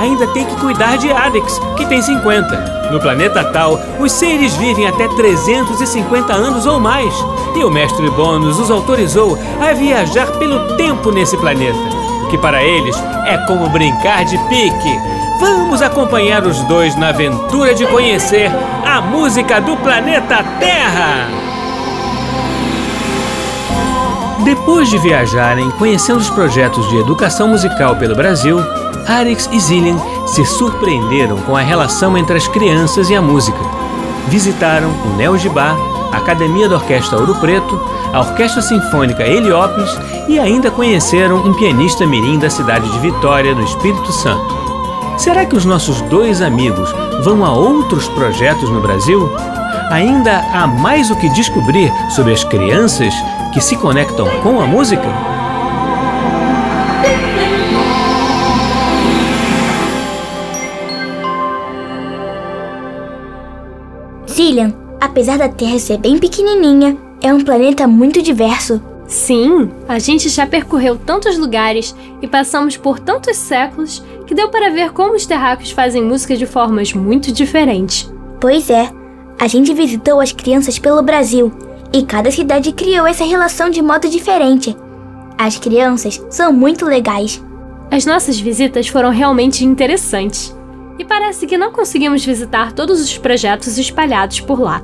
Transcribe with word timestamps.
ainda 0.00 0.26
tem 0.28 0.46
que 0.46 0.56
cuidar 0.56 0.96
de 0.96 1.12
Adix, 1.12 1.60
que 1.76 1.84
tem 1.86 2.00
50. 2.00 2.88
No 2.90 2.98
planeta 2.98 3.44
Tal, 3.44 3.78
os 4.00 4.10
seres 4.10 4.56
vivem 4.56 4.86
até 4.86 5.06
350 5.08 6.32
anos 6.32 6.66
ou 6.66 6.80
mais, 6.80 7.14
e 7.54 7.62
o 7.62 7.70
mestre 7.70 8.08
Bônus 8.10 8.58
os 8.58 8.70
autorizou 8.70 9.38
a 9.60 9.72
viajar 9.74 10.26
pelo 10.38 10.76
tempo 10.76 11.12
nesse 11.12 11.36
planeta, 11.36 11.78
o 12.24 12.28
que 12.28 12.38
para 12.38 12.62
eles 12.64 12.96
é 13.26 13.36
como 13.46 13.68
brincar 13.68 14.24
de 14.24 14.38
pique. 14.48 14.98
Vamos 15.38 15.82
acompanhar 15.82 16.44
os 16.44 16.62
dois 16.64 16.96
na 16.96 17.08
aventura 17.10 17.74
de 17.74 17.86
conhecer 17.86 18.50
a 18.84 19.00
música 19.00 19.60
do 19.60 19.76
planeta 19.76 20.42
Terra! 20.58 21.28
Depois 24.44 24.88
de 24.88 24.98
viajarem 24.98 25.70
conhecendo 25.72 26.18
os 26.18 26.30
projetos 26.30 26.88
de 26.88 26.96
educação 26.96 27.48
musical 27.48 27.96
pelo 27.96 28.16
Brasil, 28.16 28.58
Arix 29.10 29.48
e 29.50 29.58
Zillian 29.58 29.96
se 30.24 30.44
surpreenderam 30.44 31.36
com 31.38 31.56
a 31.56 31.60
relação 31.60 32.16
entre 32.16 32.36
as 32.36 32.46
crianças 32.46 33.10
e 33.10 33.16
a 33.16 33.20
música. 33.20 33.58
Visitaram 34.28 34.88
o 35.04 35.16
Neo 35.16 35.36
Gibá, 35.36 35.76
a 36.12 36.18
Academia 36.18 36.68
da 36.68 36.76
Orquestra 36.76 37.18
Ouro 37.18 37.34
Preto, 37.34 37.80
a 38.12 38.20
Orquestra 38.20 38.62
Sinfônica 38.62 39.26
Heliópolis 39.26 39.90
e 40.28 40.38
ainda 40.38 40.70
conheceram 40.70 41.38
um 41.38 41.52
pianista 41.54 42.06
mirim 42.06 42.38
da 42.38 42.48
cidade 42.48 42.88
de 42.88 42.98
Vitória, 43.00 43.52
no 43.52 43.64
Espírito 43.64 44.12
Santo. 44.12 44.54
Será 45.18 45.44
que 45.44 45.56
os 45.56 45.64
nossos 45.64 46.00
dois 46.02 46.40
amigos 46.40 46.94
vão 47.24 47.44
a 47.44 47.52
outros 47.52 48.08
projetos 48.10 48.70
no 48.70 48.80
Brasil? 48.80 49.28
Ainda 49.90 50.38
há 50.52 50.68
mais 50.68 51.10
o 51.10 51.16
que 51.16 51.28
descobrir 51.30 51.92
sobre 52.10 52.32
as 52.32 52.44
crianças 52.44 53.12
que 53.52 53.60
se 53.60 53.76
conectam 53.76 54.28
com 54.44 54.60
a 54.60 54.66
música? 54.68 55.39
Cillian, 64.40 64.72
apesar 64.98 65.36
da 65.36 65.50
Terra 65.50 65.78
ser 65.78 65.98
bem 65.98 66.16
pequenininha, 66.16 66.96
é 67.20 67.30
um 67.32 67.44
planeta 67.44 67.86
muito 67.86 68.22
diverso. 68.22 68.80
Sim, 69.06 69.70
a 69.86 69.98
gente 69.98 70.30
já 70.30 70.46
percorreu 70.46 70.96
tantos 70.96 71.36
lugares 71.36 71.94
e 72.22 72.26
passamos 72.26 72.74
por 72.74 72.98
tantos 72.98 73.36
séculos 73.36 74.02
que 74.26 74.34
deu 74.34 74.48
para 74.48 74.70
ver 74.70 74.92
como 74.92 75.14
os 75.14 75.26
terráqueos 75.26 75.72
fazem 75.72 76.02
música 76.02 76.34
de 76.38 76.46
formas 76.46 76.94
muito 76.94 77.30
diferentes. 77.30 78.10
Pois 78.40 78.70
é, 78.70 78.90
a 79.38 79.46
gente 79.46 79.74
visitou 79.74 80.22
as 80.22 80.32
crianças 80.32 80.78
pelo 80.78 81.02
Brasil 81.02 81.52
e 81.92 82.02
cada 82.02 82.30
cidade 82.30 82.72
criou 82.72 83.06
essa 83.06 83.24
relação 83.24 83.68
de 83.68 83.82
modo 83.82 84.08
diferente. 84.08 84.74
As 85.36 85.58
crianças 85.58 86.18
são 86.30 86.50
muito 86.50 86.86
legais. 86.86 87.44
As 87.90 88.06
nossas 88.06 88.40
visitas 88.40 88.88
foram 88.88 89.10
realmente 89.10 89.66
interessantes. 89.66 90.58
E 90.98 91.04
parece 91.04 91.46
que 91.46 91.56
não 91.56 91.72
conseguimos 91.72 92.24
visitar 92.24 92.72
todos 92.72 93.00
os 93.00 93.16
projetos 93.16 93.78
espalhados 93.78 94.40
por 94.40 94.60
lá. 94.60 94.82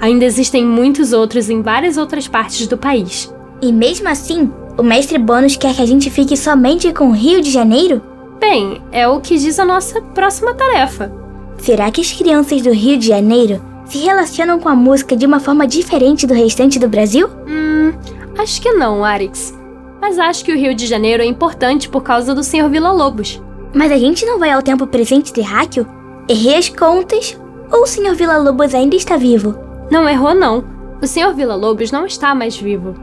Ainda 0.00 0.24
existem 0.24 0.64
muitos 0.64 1.12
outros 1.12 1.50
em 1.50 1.62
várias 1.62 1.96
outras 1.96 2.28
partes 2.28 2.66
do 2.66 2.78
país. 2.78 3.32
E 3.60 3.72
mesmo 3.72 4.08
assim, 4.08 4.50
o 4.76 4.82
mestre 4.82 5.18
Bônus 5.18 5.56
quer 5.56 5.74
que 5.74 5.82
a 5.82 5.86
gente 5.86 6.08
fique 6.08 6.36
somente 6.36 6.92
com 6.92 7.08
o 7.08 7.12
Rio 7.12 7.40
de 7.40 7.50
Janeiro? 7.50 8.00
Bem, 8.38 8.80
é 8.92 9.08
o 9.08 9.20
que 9.20 9.36
diz 9.36 9.58
a 9.58 9.64
nossa 9.64 10.00
próxima 10.00 10.54
tarefa. 10.54 11.12
Será 11.58 11.90
que 11.90 12.00
as 12.00 12.12
crianças 12.12 12.62
do 12.62 12.72
Rio 12.72 12.96
de 12.96 13.08
Janeiro 13.08 13.60
se 13.84 13.98
relacionam 13.98 14.60
com 14.60 14.68
a 14.68 14.76
música 14.76 15.16
de 15.16 15.26
uma 15.26 15.40
forma 15.40 15.66
diferente 15.66 16.26
do 16.26 16.34
restante 16.34 16.78
do 16.78 16.88
Brasil? 16.88 17.28
Hum, 17.48 17.92
acho 18.38 18.62
que 18.62 18.72
não, 18.72 19.04
Arix. 19.04 19.52
Mas 20.00 20.18
acho 20.18 20.44
que 20.44 20.52
o 20.52 20.56
Rio 20.56 20.74
de 20.74 20.86
Janeiro 20.86 21.22
é 21.22 21.26
importante 21.26 21.88
por 21.88 22.04
causa 22.04 22.32
do 22.32 22.44
Sr. 22.44 22.68
Vila 22.70 22.92
Lobos. 22.92 23.42
Mas 23.74 23.92
a 23.92 23.98
gente 23.98 24.24
não 24.24 24.38
vai 24.38 24.50
ao 24.50 24.62
tempo 24.62 24.86
presente 24.86 25.32
terráqueo? 25.32 25.86
Errei 26.28 26.56
as 26.56 26.68
contas? 26.68 27.38
Ou 27.70 27.82
o 27.82 27.86
Sr. 27.86 28.14
Vila 28.14 28.38
Lobos 28.38 28.74
ainda 28.74 28.96
está 28.96 29.16
vivo? 29.16 29.58
Não 29.90 30.08
errou, 30.08 30.34
não. 30.34 30.64
O 31.02 31.06
Sr. 31.06 31.34
Vila 31.34 31.54
Lobos 31.54 31.90
não 31.90 32.06
está 32.06 32.34
mais 32.34 32.56
vivo. 32.56 32.94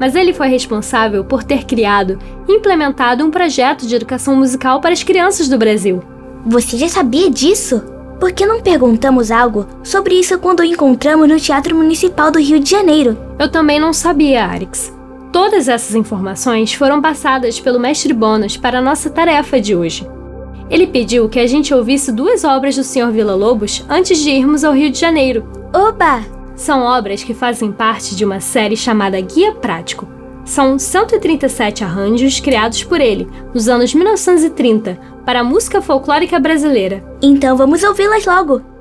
Mas 0.00 0.14
ele 0.14 0.32
foi 0.32 0.48
responsável 0.48 1.24
por 1.24 1.44
ter 1.44 1.64
criado 1.64 2.18
e 2.48 2.52
implementado 2.52 3.24
um 3.24 3.30
projeto 3.30 3.86
de 3.86 3.94
educação 3.94 4.36
musical 4.36 4.80
para 4.80 4.92
as 4.92 5.02
crianças 5.02 5.48
do 5.48 5.58
Brasil. 5.58 6.02
Você 6.46 6.76
já 6.76 6.88
sabia 6.88 7.30
disso? 7.30 7.82
Por 8.18 8.32
que 8.32 8.46
não 8.46 8.60
perguntamos 8.60 9.30
algo 9.30 9.66
sobre 9.82 10.14
isso 10.14 10.38
quando 10.38 10.60
o 10.60 10.64
encontramos 10.64 11.28
no 11.28 11.40
Teatro 11.40 11.76
Municipal 11.76 12.30
do 12.30 12.38
Rio 12.38 12.60
de 12.60 12.70
Janeiro? 12.70 13.18
Eu 13.38 13.50
também 13.50 13.80
não 13.80 13.92
sabia, 13.92 14.44
Arix. 14.44 14.92
Todas 15.32 15.66
essas 15.66 15.94
informações 15.94 16.74
foram 16.74 17.00
passadas 17.00 17.58
pelo 17.58 17.80
mestre 17.80 18.12
Bonas 18.12 18.58
para 18.58 18.78
a 18.78 18.82
nossa 18.82 19.08
tarefa 19.08 19.58
de 19.58 19.74
hoje. 19.74 20.06
Ele 20.68 20.86
pediu 20.86 21.26
que 21.26 21.40
a 21.40 21.46
gente 21.46 21.72
ouvisse 21.72 22.12
duas 22.12 22.44
obras 22.44 22.76
do 22.76 22.84
Sr. 22.84 23.10
Vila 23.10 23.34
Lobos 23.34 23.82
antes 23.88 24.18
de 24.18 24.30
irmos 24.30 24.62
ao 24.62 24.74
Rio 24.74 24.90
de 24.90 24.98
Janeiro. 24.98 25.48
Oba! 25.74 26.22
São 26.54 26.82
obras 26.82 27.24
que 27.24 27.32
fazem 27.32 27.72
parte 27.72 28.14
de 28.14 28.26
uma 28.26 28.40
série 28.40 28.76
chamada 28.76 29.18
Guia 29.22 29.52
Prático. 29.52 30.06
São 30.44 30.78
137 30.78 31.82
arranjos 31.82 32.38
criados 32.38 32.84
por 32.84 33.00
ele 33.00 33.26
nos 33.54 33.68
anos 33.68 33.94
1930 33.94 34.98
para 35.24 35.40
a 35.40 35.44
música 35.44 35.80
folclórica 35.80 36.38
brasileira. 36.38 37.02
Então 37.22 37.56
vamos 37.56 37.82
ouvi-las 37.82 38.26
logo. 38.26 38.71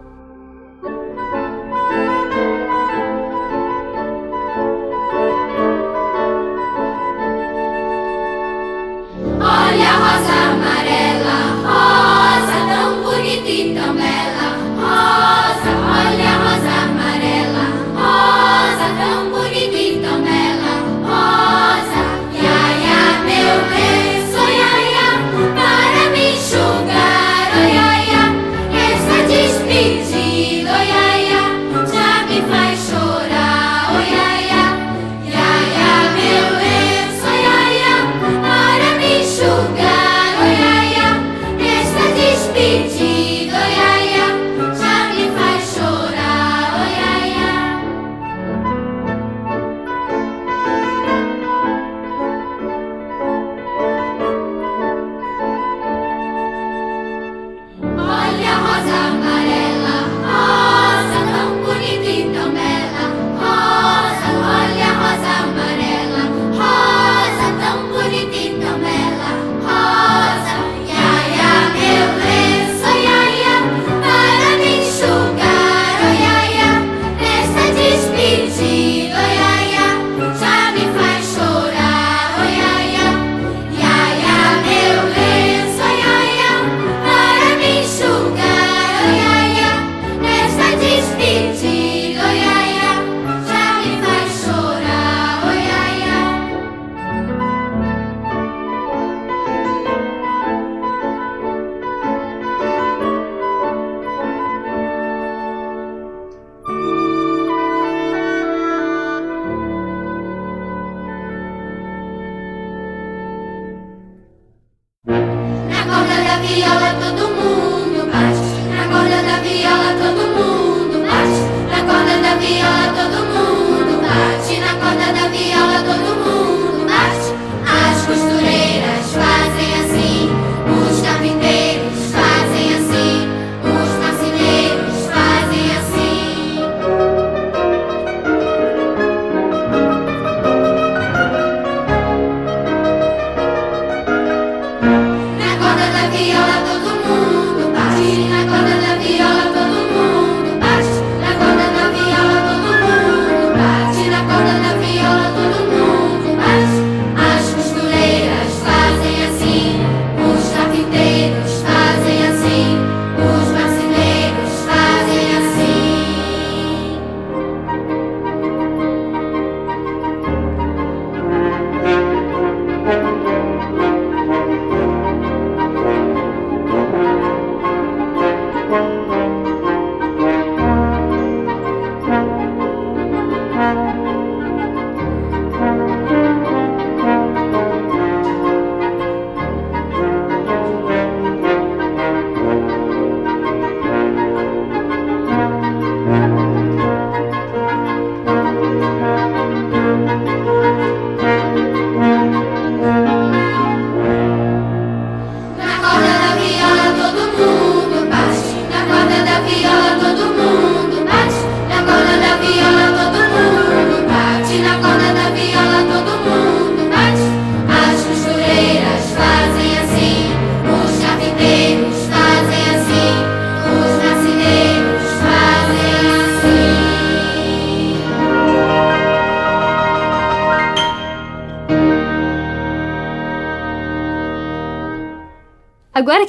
Viola 116.42 116.94
todo 117.00 117.24
mundo 117.38 118.00
bate. 118.12 118.52
Na 118.76 118.84
corda 118.92 119.22
da 119.28 119.38
viola 119.46 119.81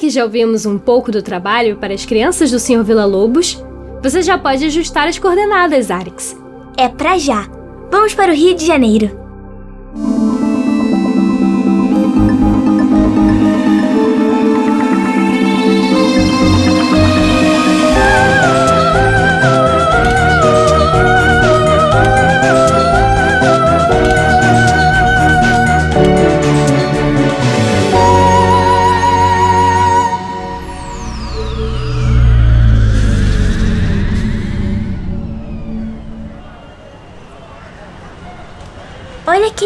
que 0.03 0.09
já 0.09 0.25
ouvimos 0.25 0.65
um 0.65 0.77
pouco 0.77 1.13
do 1.13 1.21
trabalho 1.21 1.77
para 1.77 1.93
as 1.93 2.05
crianças 2.05 2.51
do 2.51 2.59
Sr. 2.59 2.83
Villa-Lobos, 2.83 3.63
você 4.01 4.21
já 4.21 4.37
pode 4.37 4.65
ajustar 4.65 5.07
as 5.07 5.17
coordenadas, 5.17 5.89
Arix. 5.89 6.35
É 6.77 6.89
pra 6.89 7.17
já. 7.17 7.47
Vamos 7.89 8.13
para 8.13 8.33
o 8.33 8.35
Rio 8.35 8.53
de 8.53 8.65
Janeiro. 8.65 9.22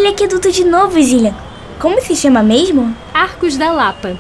Aquele 0.08 0.26
aqueduto 0.26 0.52
de 0.52 0.64
novo, 0.64 1.02
Zillian. 1.02 1.36
Como 1.80 2.02
se 2.02 2.16
chama 2.16 2.42
mesmo? 2.42 2.96
Arcos 3.14 3.58
da 3.58 3.72
Lapa. 3.72 4.16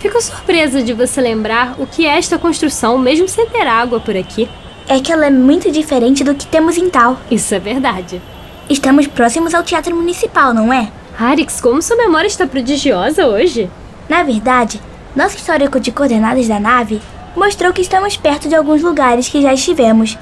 Fico 0.00 0.20
surpresa 0.20 0.82
de 0.82 0.92
você 0.92 1.20
lembrar 1.20 1.76
o 1.78 1.86
que 1.86 2.06
é 2.06 2.18
esta 2.18 2.38
construção, 2.38 2.98
mesmo 2.98 3.28
sem 3.28 3.46
ter 3.46 3.66
água 3.66 4.00
por 4.00 4.16
aqui. 4.16 4.48
É 4.88 4.98
que 4.98 5.12
ela 5.12 5.26
é 5.26 5.30
muito 5.30 5.70
diferente 5.70 6.24
do 6.24 6.34
que 6.34 6.46
temos 6.46 6.76
em 6.76 6.90
Tal. 6.90 7.18
Isso 7.30 7.54
é 7.54 7.58
verdade. 7.58 8.20
Estamos 8.68 9.06
próximos 9.06 9.54
ao 9.54 9.62
Teatro 9.62 9.94
Municipal, 9.94 10.52
não 10.52 10.72
é? 10.72 10.90
Arix, 11.18 11.60
como 11.60 11.82
sua 11.82 11.96
memória 11.96 12.26
está 12.26 12.46
prodigiosa 12.46 13.26
hoje? 13.26 13.70
Na 14.08 14.22
verdade, 14.22 14.80
nosso 15.14 15.36
histórico 15.36 15.78
de 15.78 15.92
coordenadas 15.92 16.48
da 16.48 16.58
nave 16.58 17.00
mostrou 17.36 17.72
que 17.72 17.82
estamos 17.82 18.16
perto 18.16 18.48
de 18.48 18.56
alguns 18.56 18.82
lugares 18.82 19.28
que 19.28 19.42
já 19.42 19.52
estivemos. 19.54 20.18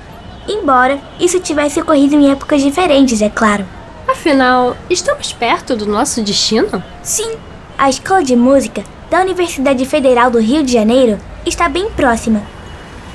Embora 0.46 0.98
isso 1.18 1.40
tivesse 1.40 1.80
ocorrido 1.80 2.16
em 2.16 2.30
épocas 2.30 2.60
diferentes, 2.60 3.22
é 3.22 3.30
claro. 3.30 3.77
Afinal, 4.18 4.76
estamos 4.90 5.32
perto 5.32 5.76
do 5.76 5.86
nosso 5.86 6.20
destino? 6.22 6.82
Sim, 7.04 7.36
a 7.78 7.88
Escola 7.88 8.20
de 8.20 8.34
Música 8.34 8.82
da 9.08 9.20
Universidade 9.20 9.86
Federal 9.86 10.28
do 10.28 10.40
Rio 10.40 10.64
de 10.64 10.72
Janeiro 10.72 11.20
está 11.46 11.68
bem 11.68 11.88
próxima. 11.92 12.42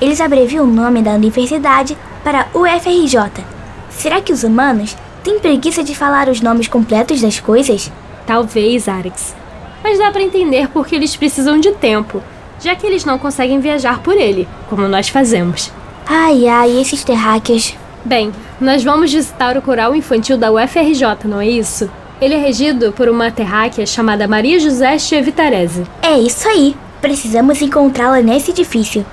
Eles 0.00 0.18
abreviam 0.18 0.64
o 0.64 0.66
nome 0.66 1.02
da 1.02 1.10
universidade 1.10 1.94
para 2.24 2.46
UFRJ. 2.54 3.44
Será 3.90 4.22
que 4.22 4.32
os 4.32 4.44
humanos 4.44 4.96
têm 5.22 5.38
preguiça 5.38 5.84
de 5.84 5.94
falar 5.94 6.30
os 6.30 6.40
nomes 6.40 6.68
completos 6.68 7.20
das 7.20 7.38
coisas? 7.38 7.92
Talvez, 8.26 8.88
Arix. 8.88 9.36
Mas 9.82 9.98
dá 9.98 10.10
para 10.10 10.22
entender 10.22 10.68
porque 10.68 10.94
eles 10.94 11.14
precisam 11.14 11.60
de 11.60 11.72
tempo, 11.72 12.22
já 12.58 12.74
que 12.74 12.86
eles 12.86 13.04
não 13.04 13.18
conseguem 13.18 13.60
viajar 13.60 14.00
por 14.00 14.16
ele, 14.16 14.48
como 14.70 14.88
nós 14.88 15.10
fazemos. 15.10 15.70
Ai 16.06 16.48
ai, 16.48 16.80
esses 16.80 17.04
terráqueos. 17.04 17.76
Bem, 18.04 18.32
nós 18.60 18.84
vamos 18.84 19.10
visitar 19.10 19.56
o 19.56 19.62
coral 19.62 19.96
infantil 19.96 20.36
da 20.36 20.52
UFRJ, 20.52 21.24
não 21.24 21.40
é 21.40 21.48
isso? 21.48 21.90
Ele 22.20 22.34
é 22.34 22.38
regido 22.38 22.92
por 22.92 23.08
uma 23.08 23.30
terráquea 23.30 23.86
chamada 23.86 24.28
Maria 24.28 24.60
José 24.60 24.98
Chevitarese. 24.98 25.84
É 26.02 26.18
isso 26.18 26.46
aí. 26.46 26.76
Precisamos 27.00 27.62
encontrá-la 27.62 28.20
nesse 28.20 28.50
edifício. 28.50 29.06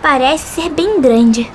Parece 0.00 0.62
ser 0.62 0.70
bem 0.70 1.00
grande. 1.00 1.50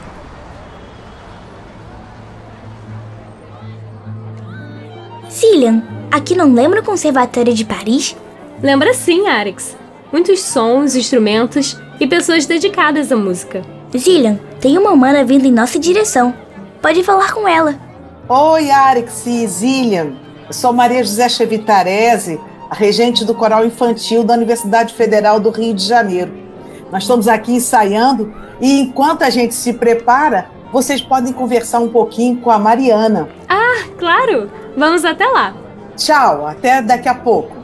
Cillian, 5.30 5.82
aqui 6.12 6.36
não 6.36 6.54
lembra 6.54 6.82
o 6.82 6.84
Conservatório 6.84 7.54
de 7.54 7.64
Paris? 7.64 8.18
Lembra 8.62 8.94
sim, 8.94 9.28
Arix. 9.28 9.78
Muitos 10.12 10.42
sons, 10.42 10.96
instrumentos 10.96 11.78
e 12.00 12.08
pessoas 12.08 12.46
dedicadas 12.46 13.12
à 13.12 13.16
música. 13.16 13.64
Zillian, 13.98 14.40
tem 14.60 14.78
uma 14.78 14.92
humana 14.92 15.24
vindo 15.24 15.46
em 15.46 15.52
nossa 15.52 15.80
direção. 15.80 16.45
Pode 16.86 17.04
falar 17.04 17.34
com 17.34 17.48
ela. 17.48 17.74
Oi, 18.30 18.70
Arix 18.70 19.26
e 19.26 19.48
Zillian. 19.48 20.14
Eu 20.46 20.54
sou 20.54 20.72
Maria 20.72 21.04
José 21.04 21.28
Chevitarese, 21.28 22.40
a 22.70 22.76
regente 22.76 23.26
do 23.26 23.34
coral 23.34 23.66
infantil 23.66 24.24
da 24.24 24.36
Universidade 24.36 24.94
Federal 24.94 25.40
do 25.40 25.50
Rio 25.50 25.74
de 25.74 25.84
Janeiro. 25.84 26.32
Nós 26.92 27.02
estamos 27.02 27.28
aqui 27.28 27.54
ensaiando 27.54 28.32
e 28.62 28.82
enquanto 28.82 29.24
a 29.24 29.32
gente 29.32 29.56
se 29.56 29.74
prepara, 29.74 30.48
vocês 30.72 31.02
podem 31.02 31.34
conversar 31.34 31.80
um 31.80 31.90
pouquinho 31.90 32.38
com 32.38 32.52
a 32.52 32.60
Mariana. 32.60 33.30
Ah, 33.50 33.84
claro! 33.98 34.52
Vamos 34.78 35.04
até 35.04 35.26
lá. 35.26 35.56
Tchau, 35.98 36.46
até 36.46 36.84
daqui 36.84 37.10
a 37.10 37.16
pouco. 37.16 37.58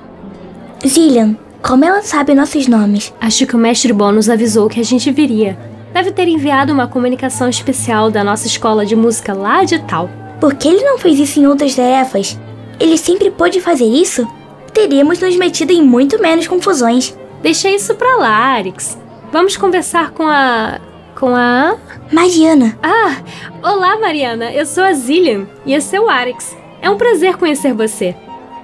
Zillian, 0.84 1.38
como 1.62 1.86
ela 1.86 2.02
sabe 2.02 2.34
nossos 2.34 2.68
nomes? 2.68 3.14
Acho 3.22 3.46
que 3.46 3.56
o 3.56 3.60
mestre 3.60 3.94
Bônus 3.94 4.32
avisou 4.32 4.68
que 4.68 4.80
a 4.80 4.84
gente 4.84 5.12
viria. 5.12 5.60
Deve 5.94 6.12
ter 6.12 6.28
enviado 6.28 6.72
uma 6.72 6.88
comunicação 6.88 7.50
especial 7.50 8.10
da 8.10 8.24
nossa 8.24 8.48
escola 8.48 8.86
de 8.86 8.96
música 8.96 9.34
lá 9.34 9.64
de 9.64 9.80
tal. 9.80 10.10
Por 10.40 10.56
que 10.56 10.68
ele 10.68 10.84
não 10.84 10.98
fez 10.98 11.20
isso 11.20 11.40
em 11.40 11.48
outras 11.48 11.76
tarefas? 11.76 12.40
Ele 12.80 12.98
sempre 12.98 13.30
pôde 13.30 13.60
fazer 13.62 13.86
isso? 13.86 14.28
Teríamos 14.74 15.20
nos 15.20 15.36
metido 15.36 15.72
em 15.72 15.82
muito 15.84 16.20
menos 16.20 16.48
confusões. 16.48 17.16
Deixa 17.42 17.70
isso 17.70 17.94
pra 17.96 18.16
lá, 18.18 18.36
Arix. 18.56 18.98
Vamos 19.32 19.58
conversar 19.58 20.12
com 20.12 20.28
a. 20.28 20.80
com 21.16 21.36
a. 21.36 21.76
Mariana, 22.12 22.78
Ah! 22.82 23.18
Olá, 23.62 24.00
Mariana. 24.00 24.52
Eu 24.52 24.66
sou 24.66 24.84
a 24.84 24.94
Zillian 24.94 25.46
e 25.66 25.74
esse 25.74 25.96
é 25.96 26.02
o 26.02 26.10
Arix. 26.10 26.56
É 26.82 26.90
um 26.90 26.98
prazer 26.98 27.38
conhecer 27.38 27.74
você. 27.74 28.16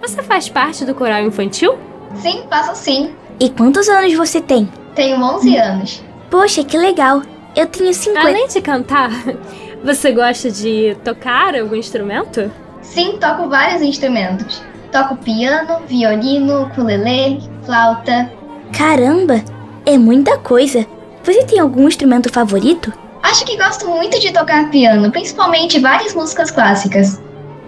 Você 0.02 0.24
faz 0.24 0.50
parte 0.50 0.86
do 0.86 0.96
coral 0.96 1.22
infantil? 1.22 1.78
Sim, 2.16 2.44
faço 2.50 2.76
sim. 2.76 3.12
E 3.40 3.50
quantos 3.50 3.88
anos 3.90 4.14
você 4.14 4.42
tem? 4.42 4.68
Tenho 4.96 5.22
11 5.22 5.58
anos. 5.58 6.04
Poxa, 6.30 6.64
que 6.64 6.78
legal. 6.78 7.22
Eu 7.56 7.66
tenho 7.66 7.94
50. 7.94 8.28
Além 8.28 8.48
de 8.48 8.62
cantar, 8.62 9.10
você 9.84 10.12
gosta 10.12 10.52
de 10.52 10.96
tocar 11.04 11.56
algum 11.56 11.76
instrumento? 11.76 12.52
Sim, 12.82 13.18
toco 13.20 13.50
vários 13.50 13.82
instrumentos. 13.82 14.62
Toco 14.92 15.16
piano, 15.18 15.80
violino, 15.88 16.64
ukulele, 16.64 17.42
flauta. 17.66 18.32
Caramba, 18.72 19.44
é 19.86 19.98
muita 19.98 20.38
coisa. 20.38 20.86
Você 21.24 21.44
tem 21.44 21.60
algum 21.60 21.88
instrumento 21.88 22.32
favorito? 22.32 22.94
Acho 23.24 23.44
que 23.44 23.58
gosto 23.58 23.88
muito 23.90 24.20
de 24.20 24.32
tocar 24.32 24.70
piano, 24.70 25.12
principalmente 25.12 25.80
várias 25.80 26.14
músicas 26.14 26.50
clássicas. 26.52 27.22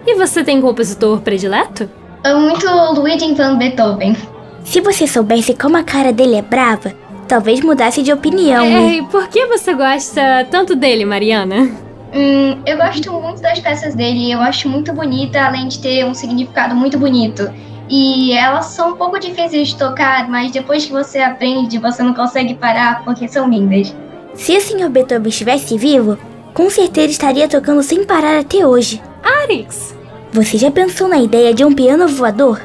E 0.08 0.16
você 0.16 0.44
tem 0.44 0.62
compositor 0.62 1.20
predileto? 1.22 1.90
Amo 2.24 2.42
muito 2.48 2.66
Ludwig 2.66 3.34
van 3.36 3.58
Beethoven. 3.58 4.16
Se 4.64 4.80
você 4.82 5.06
soubesse 5.08 5.54
como 5.54 5.78
a 5.78 5.84
cara 5.84 6.14
dele 6.14 6.36
é 6.36 6.42
brava, 6.42 6.94
talvez 7.30 7.62
mudasse 7.62 8.02
de 8.02 8.12
opinião. 8.12 8.66
É, 8.66 8.96
e 8.96 9.04
por 9.04 9.30
que 9.30 9.46
você 9.46 9.74
gosta 9.74 10.46
tanto 10.50 10.76
dele, 10.76 11.06
Mariana? 11.06 11.70
Hum, 12.14 12.60
eu 12.66 12.76
gosto 12.76 13.14
muito 13.14 13.40
das 13.40 13.60
peças 13.60 13.94
dele, 13.94 14.32
eu 14.32 14.42
acho 14.42 14.68
muito 14.68 14.92
bonita, 14.92 15.40
além 15.40 15.68
de 15.68 15.80
ter 15.80 16.04
um 16.06 16.14
significado 16.14 16.76
muito 16.76 16.98
bonito. 16.98 17.50
E 17.88 18.34
elas 18.34 18.66
são 18.66 18.94
um 18.94 18.96
pouco 18.96 19.20
difíceis 19.20 19.70
de 19.70 19.78
tocar, 19.78 20.28
mas 20.28 20.52
depois 20.52 20.86
que 20.86 20.92
você 20.92 21.20
aprende, 21.20 21.78
você 21.78 22.02
não 22.02 22.14
consegue 22.14 22.56
parar 22.56 23.04
porque 23.04 23.28
são 23.28 23.48
lindas. 23.48 23.96
Se 24.34 24.58
o 24.58 24.62
Sr. 24.62 24.90
Beethoven 24.90 25.30
estivesse 25.30 25.78
vivo, 25.78 26.18
com 26.54 26.70
certeza 26.70 27.12
estaria 27.12 27.48
tocando 27.48 27.84
sem 27.84 28.04
parar 28.04 28.40
até 28.40 28.66
hoje. 28.66 29.02
Arix! 29.24 29.96
Você 30.32 30.58
já 30.58 30.70
pensou 30.70 31.08
na 31.08 31.18
ideia 31.18 31.54
de 31.54 31.64
um 31.64 31.74
piano 31.74 32.08
voador? 32.08 32.62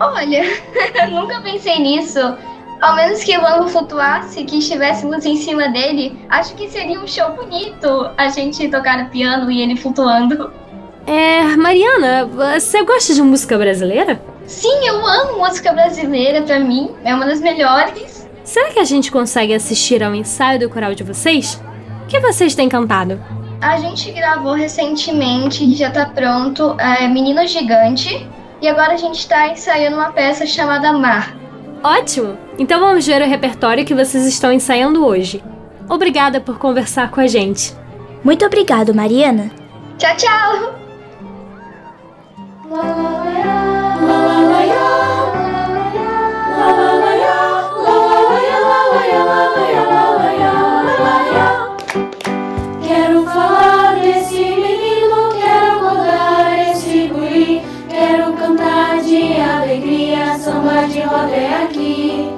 Olha, 0.00 0.42
nunca 1.10 1.40
pensei 1.40 1.78
nisso. 1.78 2.18
Ao 2.82 2.96
menos 2.96 3.22
que 3.22 3.38
o 3.38 3.46
ângulo 3.46 3.68
flutuasse, 3.68 4.42
que 4.42 4.58
estivéssemos 4.58 5.24
em 5.24 5.36
cima 5.36 5.68
dele, 5.68 6.18
acho 6.28 6.52
que 6.56 6.68
seria 6.68 6.98
um 7.00 7.06
show 7.06 7.30
bonito 7.30 8.10
a 8.16 8.28
gente 8.28 8.68
tocar 8.68 9.04
no 9.04 9.08
piano 9.08 9.48
e 9.52 9.62
ele 9.62 9.76
flutuando. 9.76 10.52
É, 11.06 11.44
Mariana, 11.56 12.26
você 12.26 12.82
gosta 12.82 13.14
de 13.14 13.22
música 13.22 13.56
brasileira? 13.56 14.20
Sim, 14.48 14.84
eu 14.84 14.96
amo 15.06 15.38
música 15.38 15.72
brasileira, 15.72 16.42
pra 16.42 16.58
mim 16.58 16.90
é 17.04 17.14
uma 17.14 17.24
das 17.24 17.40
melhores. 17.40 18.28
Será 18.42 18.72
que 18.72 18.80
a 18.80 18.84
gente 18.84 19.12
consegue 19.12 19.54
assistir 19.54 20.02
ao 20.02 20.12
ensaio 20.12 20.58
do 20.58 20.68
coral 20.68 20.92
de 20.92 21.04
vocês? 21.04 21.62
O 22.02 22.06
que 22.08 22.18
vocês 22.18 22.52
têm 22.56 22.68
cantado? 22.68 23.22
A 23.60 23.76
gente 23.76 24.10
gravou 24.10 24.54
recentemente, 24.54 25.72
já 25.76 25.88
tá 25.88 26.06
pronto, 26.06 26.74
é 26.80 27.06
Menino 27.06 27.46
Gigante, 27.46 28.28
e 28.60 28.66
agora 28.66 28.94
a 28.94 28.96
gente 28.96 29.28
tá 29.28 29.46
ensaiando 29.46 29.98
uma 29.98 30.10
peça 30.10 30.44
chamada 30.44 30.92
Mar. 30.92 31.41
Ótimo! 31.82 32.38
Então 32.58 32.80
vamos 32.80 33.06
ver 33.06 33.20
o 33.22 33.26
repertório 33.26 33.84
que 33.84 33.94
vocês 33.94 34.26
estão 34.26 34.52
ensaiando 34.52 35.04
hoje. 35.04 35.42
Obrigada 35.88 36.40
por 36.40 36.58
conversar 36.58 37.10
com 37.10 37.20
a 37.20 37.26
gente. 37.26 37.74
Muito 38.22 38.44
obrigado, 38.44 38.94
Mariana. 38.94 39.50
Tchau, 39.98 40.16
tchau! 40.16 40.82
Quero 46.62 47.11
samba 61.22 61.28
de 61.28 61.30
roda 61.30 61.36
é 61.36 61.64
aqui. 61.64 62.30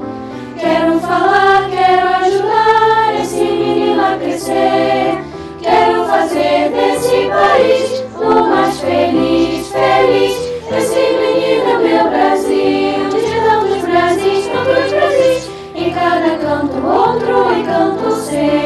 Quero 0.58 1.00
falar, 1.00 1.68
quero 1.70 2.08
ajudar 2.08 3.20
esse 3.20 3.36
menino 3.36 4.02
a 4.02 4.16
crescer, 4.16 5.18
quero 5.60 6.04
fazer 6.06 6.70
desse 6.70 7.28
país 7.28 8.04
o 8.14 8.48
mais 8.48 8.80
feliz, 8.80 9.68
feliz. 9.68 10.54
Esse 10.76 10.94
menino 10.94 11.70
é 11.70 11.78
meu 11.78 12.10
Brasil, 12.10 13.08
de 13.10 13.40
tantos 13.40 13.82
Brasis, 13.82 14.46
tantos 14.46 14.92
Brasis, 14.92 15.50
em 15.74 15.92
cada 15.92 16.38
canto 16.38 16.86
outro 16.86 17.52
encanto 17.52 18.10
sempre 18.16 18.63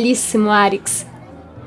Belíssimo, 0.00 0.48
Arix. 0.48 1.06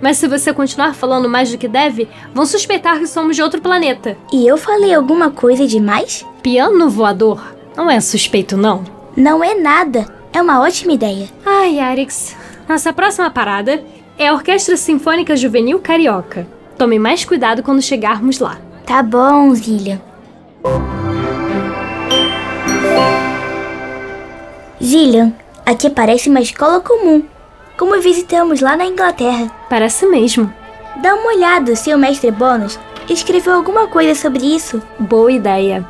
Mas 0.02 0.18
se 0.18 0.28
você 0.28 0.52
continuar 0.52 0.96
falando 0.96 1.30
mais 1.30 1.52
do 1.52 1.58
que 1.58 1.68
deve, 1.68 2.10
vão 2.34 2.48
suspeitar 2.48 2.98
que 2.98 3.06
somos 3.06 3.36
de 3.36 3.44
outro 3.44 3.62
planeta. 3.62 4.18
E 4.34 4.48
eu 4.48 4.58
falei 4.58 4.92
alguma 4.92 5.30
coisa 5.30 5.68
demais? 5.68 6.26
Piano 6.42 6.90
voador? 6.90 7.56
Não 7.78 7.92
é 7.92 8.02
suspeito, 8.02 8.58
não? 8.58 8.84
Não 9.16 9.44
é 9.44 9.54
nada. 9.54 10.08
É 10.34 10.42
uma 10.42 10.60
ótima 10.60 10.94
ideia. 10.94 11.30
Ai, 11.46 11.78
Arix. 11.78 12.36
Nossa 12.68 12.92
próxima 12.92 13.30
parada 13.30 13.84
é 14.18 14.28
a 14.28 14.34
Orquestra 14.34 14.76
Sinfônica 14.76 15.38
Juvenil 15.38 15.80
Carioca. 15.80 16.48
Tome 16.76 16.98
mais 16.98 17.24
cuidado 17.24 17.62
quando 17.62 17.84
chegarmos 17.84 18.40
lá. 18.40 18.58
Tá 18.84 19.04
bom, 19.04 19.54
Zillian. 19.54 20.02
Zillian, 24.84 25.34
aqui 25.64 25.88
parece 25.88 26.30
uma 26.30 26.42
escola 26.42 26.82
comum, 26.82 27.24
como 27.78 28.00
visitamos 28.02 28.62
lá 28.62 28.76
na 28.76 28.86
Inglaterra. 28.86 29.52
Parece 29.70 30.06
mesmo. 30.06 30.52
Dá 31.02 31.16
uma 31.16 31.34
olhada 31.34 31.76
se 31.76 31.94
o 31.94 31.98
mestre 31.98 32.32
Bônus 32.32 32.80
escreveu 33.10 33.54
alguma 33.54 33.88
coisa 33.88 34.14
sobre 34.20 34.46
isso. 34.46 34.82
Boa 35.00 35.32
ideia. 35.32 35.86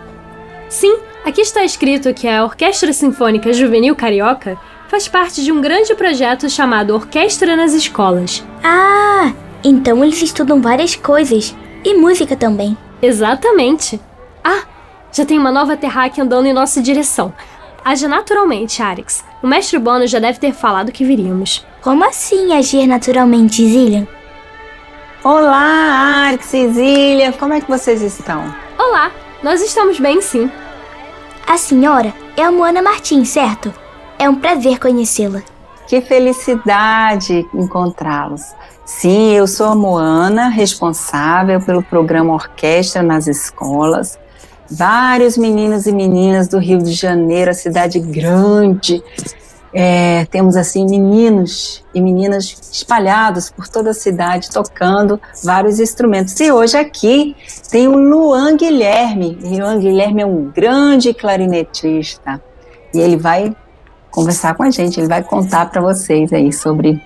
Sim, 0.69 0.97
aqui 1.25 1.41
está 1.41 1.63
escrito 1.63 2.13
que 2.13 2.27
a 2.27 2.43
Orquestra 2.43 2.93
Sinfônica 2.93 3.53
Juvenil 3.53 3.95
Carioca 3.95 4.57
faz 4.87 5.07
parte 5.07 5.43
de 5.43 5.51
um 5.51 5.61
grande 5.61 5.93
projeto 5.95 6.49
chamado 6.49 6.93
Orquestra 6.93 7.55
nas 7.55 7.73
Escolas. 7.73 8.43
Ah, 8.63 9.33
então 9.63 10.03
eles 10.03 10.21
estudam 10.21 10.61
várias 10.61 10.95
coisas. 10.95 11.55
E 11.83 11.95
música 11.95 12.35
também. 12.35 12.77
Exatamente. 13.01 13.99
Ah, 14.43 14.63
já 15.11 15.25
tem 15.25 15.37
uma 15.37 15.51
nova 15.51 15.75
terráquea 15.75 16.23
andando 16.23 16.45
em 16.45 16.53
nossa 16.53 16.81
direção. 16.81 17.33
Age 17.83 18.07
naturalmente, 18.07 18.81
Arix. 18.81 19.23
O 19.41 19.47
mestre 19.47 19.77
Bono 19.77 20.07
já 20.07 20.17
deve 20.17 20.39
ter 20.39 20.53
falado 20.53 20.91
que 20.91 21.03
viríamos. 21.03 21.65
Como 21.83 22.05
assim 22.05 22.53
agir 22.53 22.87
naturalmente, 22.87 23.67
Zillian? 23.67 24.07
Olá, 25.21 26.29
Arx 26.29 26.53
e 26.53 26.69
Zília, 26.69 27.33
como 27.33 27.51
é 27.51 27.59
que 27.59 27.69
vocês 27.69 28.01
estão? 28.01 28.41
Olá, 28.79 29.11
nós 29.43 29.61
estamos 29.61 29.99
bem 29.99 30.21
sim. 30.21 30.49
A 31.45 31.57
senhora 31.57 32.13
é 32.37 32.41
a 32.41 32.51
Moana 32.53 32.81
Martins, 32.81 33.27
certo? 33.27 33.73
É 34.17 34.29
um 34.29 34.35
prazer 34.35 34.79
conhecê-la. 34.79 35.43
Que 35.85 35.99
felicidade 35.99 37.45
encontrá-los. 37.53 38.43
Sim, 38.85 39.33
eu 39.33 39.45
sou 39.45 39.67
a 39.67 39.75
Moana, 39.75 40.47
responsável 40.47 41.59
pelo 41.59 41.83
programa 41.83 42.33
Orquestra 42.33 43.03
nas 43.03 43.27
Escolas. 43.27 44.17
Vários 44.71 45.37
meninos 45.37 45.85
e 45.85 45.91
meninas 45.91 46.47
do 46.47 46.59
Rio 46.59 46.81
de 46.81 46.93
Janeiro, 46.93 47.51
a 47.51 47.53
cidade 47.53 47.99
grande. 47.99 49.03
É, 49.73 50.25
temos 50.25 50.55
assim 50.55 50.85
meninos 50.85 51.83
e 51.95 51.99
meninas 51.99 52.45
espalhados 52.71 53.49
por 53.49 53.67
toda 53.67 53.89
a 53.89 53.93
cidade 53.93 54.51
tocando 54.51 55.19
vários 55.43 55.79
instrumentos. 55.79 56.39
E 56.39 56.51
hoje 56.51 56.77
aqui 56.77 57.35
tem 57.71 57.87
o 57.87 57.97
Luan 57.97 58.55
Guilherme. 58.55 59.37
Luan 59.41 59.79
Guilherme 59.79 60.21
é 60.21 60.25
um 60.25 60.51
grande 60.51 61.13
clarinetista 61.13 62.39
e 62.93 62.99
ele 62.99 63.17
vai 63.17 63.55
conversar 64.11 64.53
com 64.53 64.61
a 64.61 64.69
gente, 64.69 64.99
ele 64.99 65.07
vai 65.07 65.23
contar 65.23 65.71
para 65.71 65.81
vocês 65.81 66.31
aí 66.31 66.53
sobre 66.53 67.01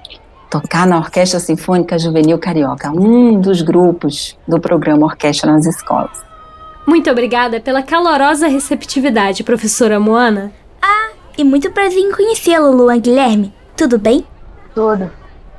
tocar 0.50 0.86
na 0.86 0.98
Orquestra 0.98 1.40
Sinfônica 1.40 1.98
Juvenil 1.98 2.38
Carioca, 2.38 2.92
um 2.92 3.40
dos 3.40 3.62
grupos 3.62 4.38
do 4.46 4.60
programa 4.60 5.06
Orquestra 5.06 5.52
nas 5.52 5.66
Escolas. 5.66 6.26
Muito 6.86 7.10
obrigada 7.10 7.60
pela 7.60 7.84
calorosa 7.84 8.48
receptividade, 8.48 9.44
professora 9.44 10.00
Moana. 10.00 10.52
E 11.38 11.44
muito 11.44 11.70
prazer 11.72 12.00
em 12.00 12.12
conhecê-lo, 12.12 12.72
Luan 12.72 13.00
Guilherme. 13.00 13.54
Tudo 13.76 14.00
bem? 14.00 14.26
Tudo. 14.74 15.12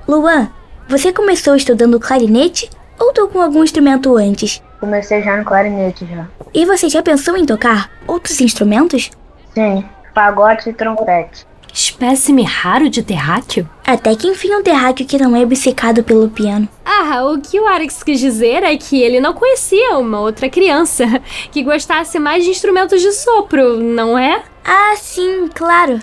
Luan, 0.08 0.50
você 0.88 1.12
começou 1.12 1.54
estudando 1.54 2.00
clarinete 2.00 2.68
ou 2.98 3.12
tocou 3.12 3.40
algum 3.40 3.62
instrumento 3.62 4.16
antes? 4.16 4.60
Comecei 4.80 5.22
já 5.22 5.36
no 5.36 5.44
clarinete 5.44 6.04
já. 6.06 6.26
E 6.52 6.66
você 6.66 6.88
já 6.88 7.00
pensou 7.00 7.36
em 7.36 7.46
tocar 7.46 7.90
outros 8.08 8.40
instrumentos? 8.40 9.10
Sim, 9.54 9.84
pagode 10.12 10.68
e 10.68 10.72
trompete. 10.72 11.46
Espécime 11.72 12.42
raro 12.42 12.88
de 12.88 13.02
terráqueo? 13.02 13.68
Até 13.86 14.14
que 14.14 14.26
enfim 14.26 14.54
um 14.54 14.62
terráqueo 14.62 15.06
que 15.06 15.18
não 15.18 15.36
é 15.36 15.42
obcecado 15.42 16.02
pelo 16.02 16.28
piano. 16.28 16.68
Ah, 16.84 17.24
o 17.24 17.40
que 17.40 17.60
o 17.60 17.66
Arix 17.66 18.02
quis 18.02 18.18
dizer 18.18 18.62
é 18.62 18.76
que 18.76 19.00
ele 19.00 19.20
não 19.20 19.32
conhecia 19.32 19.96
uma 19.98 20.20
outra 20.20 20.48
criança 20.48 21.06
que 21.52 21.62
gostasse 21.62 22.18
mais 22.18 22.44
de 22.44 22.50
instrumentos 22.50 23.00
de 23.00 23.12
sopro, 23.12 23.78
não 23.78 24.18
é? 24.18 24.42
Ah, 24.64 24.94
sim, 24.96 25.48
claro. 25.54 26.00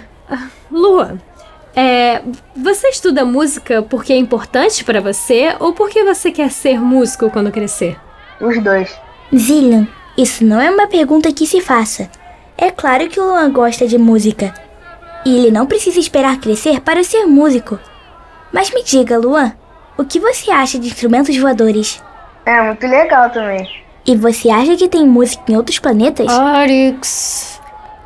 Lua, 0.72 1.20
é, 1.76 2.22
você 2.56 2.88
estuda 2.88 3.26
música 3.26 3.82
porque 3.82 4.14
é 4.14 4.18
importante 4.18 4.84
pra 4.84 5.02
você 5.02 5.56
ou 5.60 5.74
porque 5.74 6.04
você 6.04 6.32
quer 6.32 6.50
ser 6.50 6.80
músico 6.80 7.30
quando 7.30 7.52
crescer? 7.52 8.00
Os 8.40 8.64
dois. 8.64 8.98
Zillian, 9.36 9.88
isso 10.18 10.46
não 10.46 10.62
é 10.62 10.70
uma 10.70 10.88
pergunta 10.88 11.32
que 11.34 11.46
se 11.46 11.60
faça. 11.60 12.10
É 12.58 12.72
claro 12.72 13.10
que 13.10 13.20
o 13.20 13.26
Luan 13.26 13.52
gosta 13.52 13.86
de 13.86 13.98
música. 13.98 14.54
E 15.26 15.38
ele 15.38 15.52
não 15.52 15.66
precisa 15.66 16.00
esperar 16.00 16.38
crescer 16.40 16.80
para 16.82 17.04
ser 17.04 17.26
músico. 17.26 17.80
Mas 18.54 18.72
me 18.72 18.84
diga, 18.84 19.18
Luan, 19.18 19.54
o 19.98 20.06
que 20.06 20.20
você 20.20 20.52
acha 20.52 20.78
de 20.78 20.88
instrumentos 20.88 21.36
voadores? 21.36 22.02
É 22.46 22.62
muito 22.62 22.86
legal 22.86 23.30
também. 23.32 23.68
E 24.06 24.16
você 24.16 24.52
acha 24.52 24.78
que 24.78 24.88
tem 24.88 25.06
música 25.06 25.44
em 25.52 25.58
outros 25.58 25.80
planetas? 25.80 26.30
Arix. 26.30 27.60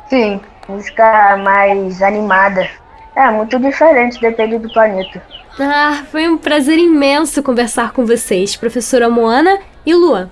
Sim, 0.08 0.40
música 0.66 1.36
mais 1.36 2.00
animada. 2.00 2.66
É 3.14 3.30
muito 3.30 3.58
diferente, 3.58 4.18
depende 4.18 4.58
do 4.58 4.72
planeta. 4.72 5.22
Ah, 5.58 6.04
foi 6.10 6.26
um 6.26 6.38
prazer 6.38 6.78
imenso 6.78 7.42
conversar 7.42 7.92
com 7.92 8.06
vocês, 8.06 8.56
professora 8.56 9.10
Moana 9.10 9.58
e 9.84 9.92
Luan. 9.92 10.30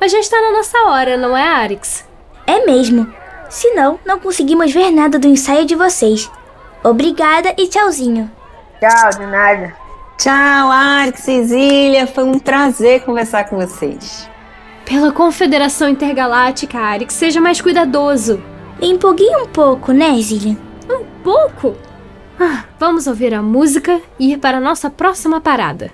Mas 0.00 0.10
já 0.10 0.18
está 0.18 0.40
na 0.40 0.52
nossa 0.52 0.76
hora, 0.88 1.16
não 1.16 1.36
é, 1.36 1.46
Arix? 1.46 2.04
É 2.46 2.66
mesmo. 2.66 3.06
Senão, 3.48 3.98
não 4.04 4.18
conseguimos 4.18 4.72
ver 4.72 4.90
nada 4.90 5.18
do 5.18 5.26
ensaio 5.26 5.64
de 5.64 5.74
vocês. 5.74 6.30
Obrigada 6.82 7.54
e 7.56 7.66
tchauzinho. 7.66 8.30
Tchau, 8.80 9.10
de 9.10 9.26
nada. 9.26 9.74
Tchau, 10.18 10.70
Arx 10.70 11.28
e 11.28 11.44
Zília, 11.44 12.06
foi 12.06 12.24
um 12.24 12.38
prazer 12.38 13.02
conversar 13.02 13.44
com 13.44 13.56
vocês. 13.56 14.28
Pela 14.84 15.12
Confederação 15.12 15.88
Intergaláctica, 15.88 16.78
Arix, 16.78 17.12
seja 17.12 17.40
mais 17.40 17.60
cuidadoso. 17.60 18.42
Me 18.80 18.88
empolguei 18.88 19.28
um 19.36 19.46
pouco, 19.46 19.92
né, 19.92 20.12
Zillian? 20.20 20.56
Um 20.88 21.04
pouco? 21.22 21.74
Ah, 22.38 22.64
vamos 22.78 23.06
ouvir 23.06 23.34
a 23.34 23.42
música 23.42 24.00
e 24.18 24.32
ir 24.32 24.38
para 24.38 24.58
a 24.58 24.60
nossa 24.60 24.88
próxima 24.88 25.40
parada. 25.40 25.90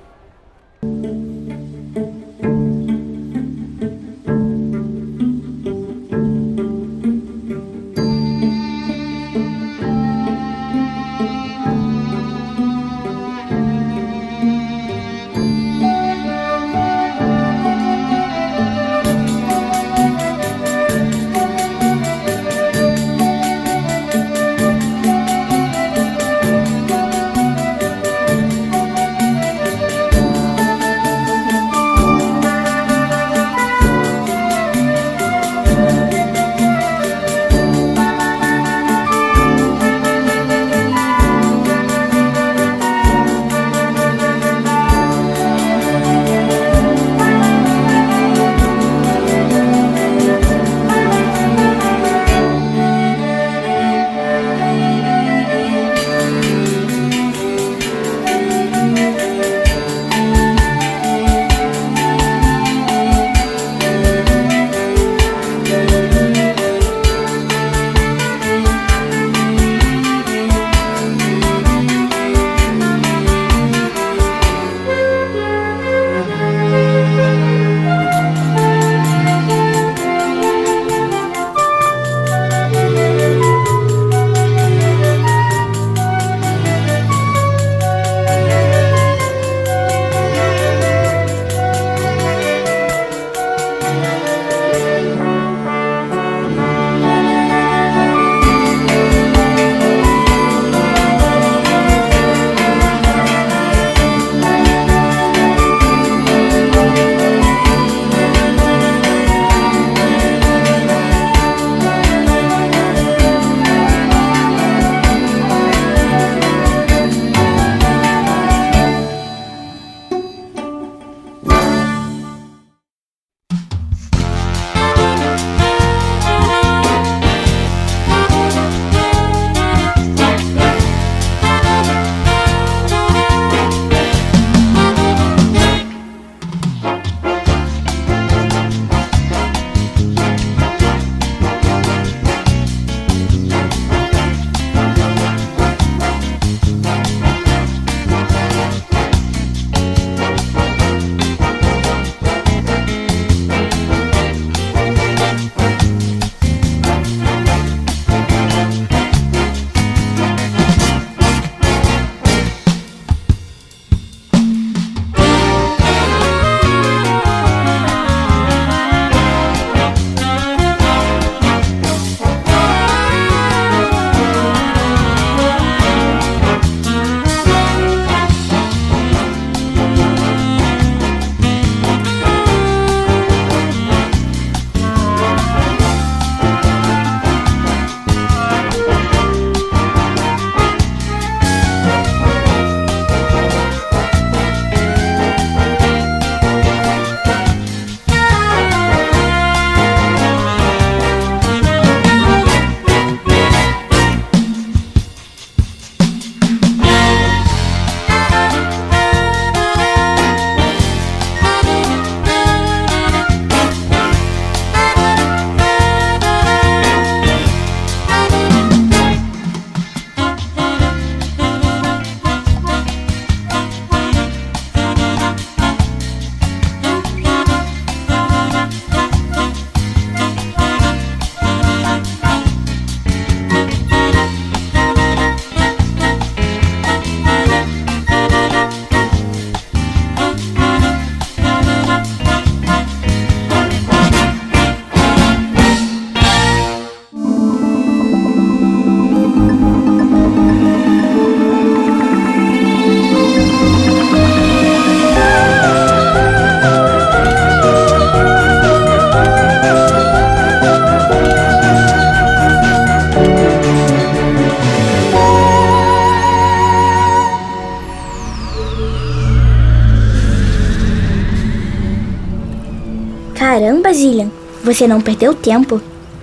Você 274.72 274.88
não 274.88 275.00
perdeu 275.00 275.35
tempo. 275.35 275.80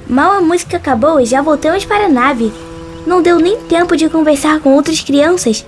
Mal 0.07 0.33
a 0.33 0.41
música 0.41 0.77
acabou, 0.77 1.23
já 1.23 1.41
voltamos 1.41 1.85
para 1.85 2.05
a 2.05 2.09
nave. 2.09 2.51
Não 3.05 3.21
deu 3.21 3.37
nem 3.37 3.59
tempo 3.61 3.95
de 3.95 4.09
conversar 4.09 4.59
com 4.59 4.73
outras 4.73 5.01
crianças. 5.01 5.63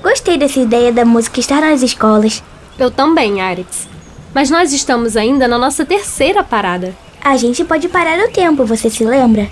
Gostei 0.00 0.38
dessa 0.38 0.60
ideia 0.60 0.92
da 0.92 1.04
música 1.04 1.40
estar 1.40 1.60
nas 1.60 1.82
escolas. 1.82 2.42
Eu 2.78 2.90
também, 2.90 3.40
Arix. 3.40 3.88
Mas 4.32 4.48
nós 4.48 4.72
estamos 4.72 5.16
ainda 5.16 5.48
na 5.48 5.58
nossa 5.58 5.84
terceira 5.84 6.44
parada. 6.44 6.94
A 7.20 7.36
gente 7.36 7.64
pode 7.64 7.88
parar 7.88 8.18
o 8.20 8.30
tempo, 8.30 8.64
você 8.64 8.88
se 8.88 9.04
lembra? 9.04 9.48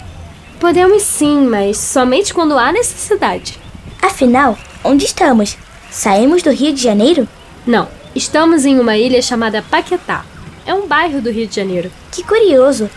Podemos 0.61 1.03
sim, 1.03 1.47
mas 1.49 1.77
somente 1.79 2.33
quando 2.33 2.57
há 2.57 2.73
necessidade. 2.73 3.59
Afinal, 4.01 4.57
onde 4.85 5.05
estamos? 5.05 5.59
Saímos 5.91 6.43
do 6.43 6.51
Rio 6.51 6.73
de 6.73 6.83
Janeiro? 6.83 7.29
Não, 7.67 7.89
estamos 8.15 8.65
em 8.65 8.79
uma 8.79 8.97
ilha 8.97 9.21
chamada 9.21 9.65
Paquetá. 9.69 10.25
É 10.69 10.75
um 10.75 10.87
bairro 10.87 11.23
do 11.23 11.31
Rio 11.31 11.47
de 11.47 11.57
Janeiro. 11.57 11.91
Que 12.13 12.23
curioso! 12.23 12.91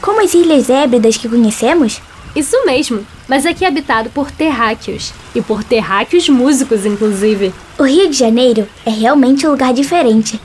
Como 0.00 0.22
as 0.22 0.34
ilhas 0.34 0.70
hébridas 0.70 1.16
que 1.16 1.28
conhecemos? 1.28 2.00
Isso 2.36 2.64
mesmo, 2.64 3.04
mas 3.26 3.44
aqui 3.44 3.64
é 3.64 3.66
habitado 3.66 4.08
por 4.10 4.30
terráqueos. 4.30 5.12
E 5.34 5.42
por 5.42 5.64
terráqueos 5.64 6.28
músicos, 6.28 6.86
inclusive. 6.86 7.52
O 7.76 7.82
Rio 7.82 8.08
de 8.08 8.16
Janeiro 8.16 8.68
é 8.86 8.90
realmente 8.90 9.44
um 9.44 9.50
lugar 9.50 9.74
diferente. 9.74 10.40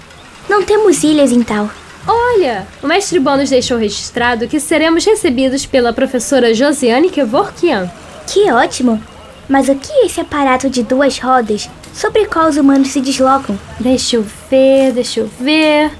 Não 0.49 0.63
temos 0.63 1.03
ilhas 1.03 1.31
em 1.31 1.43
tal. 1.43 1.69
Olha, 2.07 2.67
o 2.81 2.87
mestre 2.87 3.19
Bônus 3.19 3.51
deixou 3.51 3.77
registrado 3.77 4.47
que 4.47 4.59
seremos 4.59 5.05
recebidos 5.05 5.67
pela 5.67 5.93
professora 5.93 6.55
Josiane 6.55 7.11
Kevorkian. 7.11 7.87
Que 8.25 8.51
ótimo! 8.51 8.99
Mas 9.47 9.69
o 9.69 9.75
que 9.75 9.91
é 9.91 10.05
esse 10.07 10.19
aparato 10.19 10.71
de 10.71 10.81
duas 10.81 11.19
rodas 11.19 11.69
sobre 11.93 12.25
qual 12.25 12.49
os 12.49 12.57
humanos 12.57 12.87
se 12.87 12.99
deslocam? 12.99 13.59
Deixa 13.79 14.15
eu 14.15 14.25
ver, 14.49 14.91
deixa 14.93 15.19
eu 15.19 15.29
ver. 15.39 15.91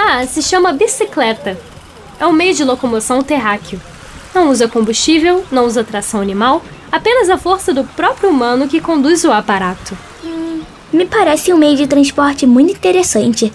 Ah, 0.00 0.24
se 0.24 0.40
chama 0.40 0.72
bicicleta. 0.72 1.58
É 2.20 2.26
um 2.26 2.32
meio 2.32 2.54
de 2.54 2.62
locomoção 2.62 3.20
terráqueo. 3.20 3.80
Não 4.32 4.48
usa 4.48 4.68
combustível, 4.68 5.44
não 5.50 5.66
usa 5.66 5.82
tração 5.82 6.20
animal, 6.20 6.62
apenas 6.92 7.28
a 7.28 7.36
força 7.36 7.74
do 7.74 7.82
próprio 7.82 8.30
humano 8.30 8.68
que 8.68 8.80
conduz 8.80 9.24
o 9.24 9.32
aparato. 9.32 9.98
Me 10.92 11.04
parece 11.04 11.52
um 11.52 11.56
meio 11.56 11.76
de 11.76 11.88
transporte 11.88 12.46
muito 12.46 12.74
interessante. 12.74 13.52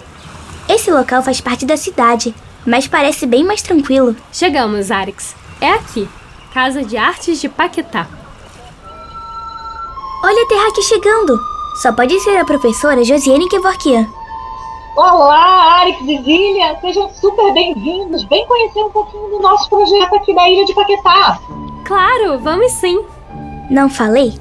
Esse 0.68 0.90
local 0.90 1.22
faz 1.22 1.40
parte 1.40 1.64
da 1.64 1.78
cidade, 1.78 2.34
mas 2.66 2.86
parece 2.86 3.24
bem 3.24 3.42
mais 3.42 3.62
tranquilo. 3.62 4.14
Chegamos, 4.30 4.90
Arix. 4.90 5.34
É 5.62 5.70
aqui, 5.70 6.06
Casa 6.52 6.84
de 6.84 6.98
Artes 6.98 7.40
de 7.40 7.48
Paquetá. 7.48 8.06
Olha 10.22 10.42
a 10.42 10.48
Terra 10.48 10.68
aqui 10.68 10.82
chegando. 10.82 11.40
Só 11.80 11.90
pode 11.90 12.20
ser 12.20 12.36
a 12.36 12.44
professora 12.44 13.02
Josiane 13.02 13.48
Kevorkian. 13.48 14.06
Olá, 14.96 15.80
Arix 15.80 16.00
e 16.02 16.22
Zília, 16.22 16.78
sejam 16.80 17.10
super 17.10 17.52
bem-vindos. 17.52 18.22
Vem 18.24 18.46
conhecer 18.46 18.80
um 18.80 18.90
pouquinho 18.90 19.28
do 19.28 19.40
nosso 19.40 19.68
projeto 19.68 20.14
aqui 20.14 20.32
da 20.32 20.48
Ilha 20.48 20.64
de 20.64 20.72
Paquetá. 20.72 21.40
Claro, 21.84 22.38
vamos 22.38 22.70
sim. 22.70 23.04
Não 23.68 23.88
falei? 23.90 24.38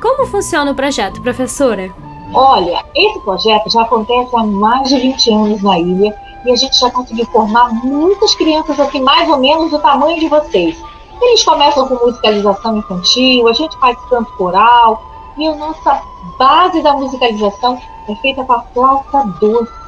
Como 0.00 0.24
funciona 0.28 0.70
o 0.70 0.74
projeto, 0.74 1.20
professora? 1.20 1.92
Olha, 2.32 2.84
esse 2.94 3.18
projeto 3.20 3.68
já 3.70 3.82
acontece 3.82 4.36
há 4.36 4.44
mais 4.44 4.88
de 4.88 5.00
20 5.00 5.32
anos 5.32 5.62
na 5.64 5.80
ilha 5.80 6.14
e 6.44 6.52
a 6.52 6.54
gente 6.54 6.78
já 6.78 6.88
conseguiu 6.92 7.26
formar 7.26 7.74
muitas 7.84 8.36
crianças 8.36 8.78
aqui, 8.78 9.00
mais 9.00 9.28
ou 9.28 9.38
menos 9.38 9.72
do 9.72 9.80
tamanho 9.80 10.20
de 10.20 10.28
vocês. 10.28 10.80
Eles 11.20 11.42
começam 11.42 11.88
com 11.88 12.06
musicalização 12.06 12.76
infantil, 12.76 13.48
a 13.48 13.52
gente 13.52 13.76
faz 13.78 13.98
canto 14.08 14.30
coral 14.34 15.02
e 15.36 15.44
a 15.48 15.56
nossa 15.56 16.00
base 16.38 16.80
da 16.82 16.92
musicalização 16.92 17.80
é 18.08 18.14
feita 18.16 18.44
com 18.44 18.52
a 18.52 18.62
flauta 18.72 19.24
doce. 19.40 19.87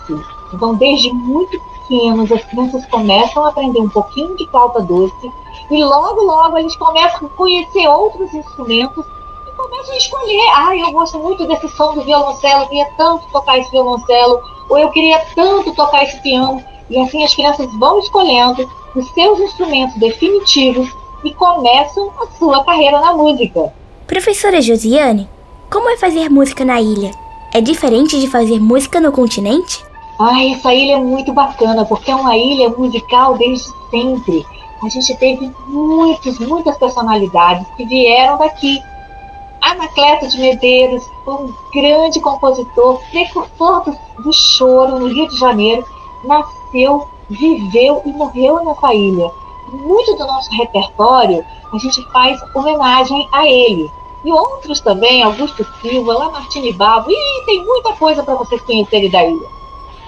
Então, 0.52 0.74
desde 0.74 1.12
muito 1.12 1.60
pequenos, 1.88 2.30
as 2.32 2.44
crianças 2.44 2.84
começam 2.86 3.44
a 3.44 3.48
aprender 3.48 3.80
um 3.80 3.88
pouquinho 3.88 4.36
de 4.36 4.46
flauta 4.48 4.80
doce 4.80 5.30
e 5.70 5.84
logo, 5.84 6.22
logo 6.22 6.58
eles 6.58 6.74
começam 6.74 7.26
a 7.26 7.30
conhecer 7.36 7.86
outros 7.86 8.34
instrumentos 8.34 9.04
e 9.46 9.56
começam 9.56 9.94
a 9.94 9.98
escolher. 9.98 10.50
Ah, 10.56 10.76
eu 10.76 10.90
gosto 10.90 11.18
muito 11.18 11.46
desse 11.46 11.68
som 11.68 11.94
do 11.94 12.02
violoncelo, 12.02 12.62
eu 12.62 12.68
queria 12.68 12.88
tanto 12.96 13.26
tocar 13.30 13.58
esse 13.58 13.70
violoncelo, 13.70 14.42
ou 14.68 14.78
eu 14.78 14.90
queria 14.90 15.24
tanto 15.34 15.72
tocar 15.74 16.02
esse 16.02 16.20
piano. 16.22 16.62
E 16.88 16.98
assim 16.98 17.22
as 17.22 17.34
crianças 17.34 17.72
vão 17.78 18.00
escolhendo 18.00 18.68
os 18.96 19.08
seus 19.10 19.38
instrumentos 19.38 19.96
definitivos 19.96 20.88
e 21.22 21.32
começam 21.34 22.10
a 22.20 22.26
sua 22.36 22.64
carreira 22.64 23.00
na 23.00 23.14
música. 23.14 23.72
Professora 24.08 24.60
Josiane, 24.60 25.28
como 25.70 25.88
é 25.88 25.96
fazer 25.96 26.28
música 26.28 26.64
na 26.64 26.80
ilha? 26.80 27.12
É 27.54 27.60
diferente 27.60 28.18
de 28.18 28.26
fazer 28.26 28.58
música 28.58 29.00
no 29.00 29.12
continente? 29.12 29.84
Ai, 30.22 30.52
essa 30.52 30.74
ilha 30.74 30.96
é 30.96 30.98
muito 30.98 31.32
bacana, 31.32 31.86
porque 31.86 32.10
é 32.10 32.14
uma 32.14 32.36
ilha 32.36 32.68
musical 32.68 33.38
desde 33.38 33.72
sempre. 33.90 34.44
A 34.82 34.88
gente 34.90 35.16
teve 35.16 35.50
muitos, 35.66 36.38
muitas 36.38 36.76
personalidades 36.76 37.66
que 37.74 37.86
vieram 37.86 38.36
daqui. 38.36 38.82
Anacleto 39.62 40.28
de 40.28 40.38
Medeiros 40.38 41.02
um 41.26 41.54
grande 41.72 42.20
compositor, 42.20 43.00
precursor 43.10 43.84
do, 43.84 44.22
do 44.22 44.32
choro 44.32 44.98
no 44.98 45.06
Rio 45.06 45.26
de 45.26 45.38
Janeiro, 45.38 45.86
nasceu, 46.22 47.08
viveu 47.30 48.02
e 48.04 48.12
morreu 48.12 48.62
nessa 48.62 48.92
ilha. 48.92 49.30
Muito 49.72 50.16
do 50.16 50.26
nosso 50.26 50.50
repertório 50.54 51.42
a 51.72 51.78
gente 51.78 52.02
faz 52.12 52.38
homenagem 52.54 53.26
a 53.32 53.46
ele. 53.46 53.90
E 54.22 54.30
outros 54.30 54.82
também, 54.82 55.22
Augusto 55.22 55.66
Silva, 55.80 56.12
Lamartine 56.12 56.74
Babo, 56.74 57.10
e 57.10 57.44
tem 57.46 57.64
muita 57.64 57.94
coisa 57.94 58.22
para 58.22 58.34
vocês 58.34 58.60
conhecerem 58.60 59.08
da 59.08 59.24
ilha. 59.24 59.59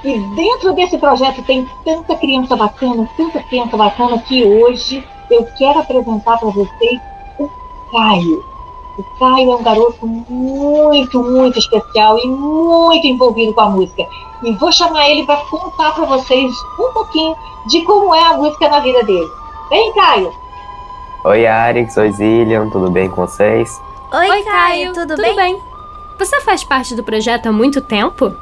E 0.04 0.18
dentro 0.34 0.72
desse 0.72 0.98
projeto 0.98 1.42
tem 1.44 1.68
tanta 1.84 2.16
criança 2.16 2.56
bacana, 2.56 3.08
tanta 3.16 3.40
criança 3.44 3.76
bacana, 3.76 4.18
que 4.18 4.44
hoje 4.44 5.06
eu 5.30 5.46
quero 5.56 5.78
apresentar 5.78 6.38
para 6.38 6.48
vocês 6.50 7.00
o 7.38 7.48
Caio. 7.92 8.44
O 8.98 9.18
Caio 9.18 9.52
é 9.52 9.56
um 9.56 9.62
garoto 9.62 10.06
muito, 10.06 11.22
muito 11.22 11.58
especial 11.58 12.18
e 12.18 12.26
muito 12.26 13.06
envolvido 13.06 13.54
com 13.54 13.60
a 13.60 13.70
música. 13.70 14.06
E 14.42 14.52
vou 14.56 14.72
chamar 14.72 15.08
ele 15.08 15.24
para 15.24 15.36
contar 15.44 15.92
para 15.92 16.04
vocês 16.04 16.52
um 16.80 16.92
pouquinho 16.92 17.36
de 17.68 17.82
como 17.82 18.12
é 18.12 18.24
a 18.24 18.36
música 18.36 18.68
na 18.68 18.80
vida 18.80 19.04
dele. 19.04 19.30
Vem, 19.70 19.92
Caio! 19.92 20.32
Oi, 21.24 21.46
Arix. 21.46 21.96
Oi, 21.96 22.10
Zillian. 22.10 22.68
Tudo 22.68 22.90
bem 22.90 23.08
com 23.08 23.24
vocês? 23.24 23.80
Oi, 24.12 24.42
Caio, 24.42 24.92
tudo, 24.92 25.16
bem? 25.16 25.58
Você 26.18 26.40
faz 26.40 26.64
parte 26.64 26.96
do 26.96 27.04
projeto 27.04 27.46
há 27.46 27.52
muito 27.52 27.80
tempo? 27.80 28.34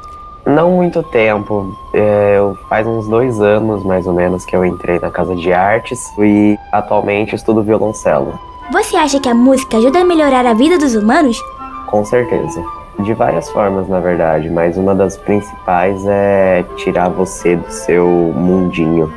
Não 0.45 0.71
muito 0.71 1.03
tempo. 1.03 1.75
É, 1.93 2.35
eu 2.37 2.57
faz 2.67 2.85
uns 2.87 3.07
dois 3.07 3.39
anos, 3.39 3.83
mais 3.83 4.07
ou 4.07 4.13
menos, 4.13 4.45
que 4.45 4.55
eu 4.55 4.65
entrei 4.65 4.99
na 4.99 5.11
Casa 5.11 5.35
de 5.35 5.53
Artes 5.53 6.11
e 6.17 6.57
atualmente 6.71 7.35
estudo 7.35 7.61
violoncelo. 7.61 8.39
Você 8.71 8.95
acha 8.95 9.19
que 9.19 9.29
a 9.29 9.33
música 9.33 9.77
ajuda 9.77 9.99
a 9.99 10.05
melhorar 10.05 10.45
a 10.45 10.53
vida 10.53 10.77
dos 10.77 10.95
humanos? 10.95 11.39
Com 11.87 12.03
certeza. 12.05 12.63
De 12.99 13.13
várias 13.13 13.49
formas, 13.49 13.87
na 13.87 13.99
verdade, 13.99 14.49
mas 14.49 14.77
uma 14.77 14.93
das 14.95 15.17
principais 15.17 16.01
é 16.07 16.63
tirar 16.77 17.09
você 17.09 17.55
do 17.55 17.71
seu 17.71 18.07
mundinho. 18.07 19.11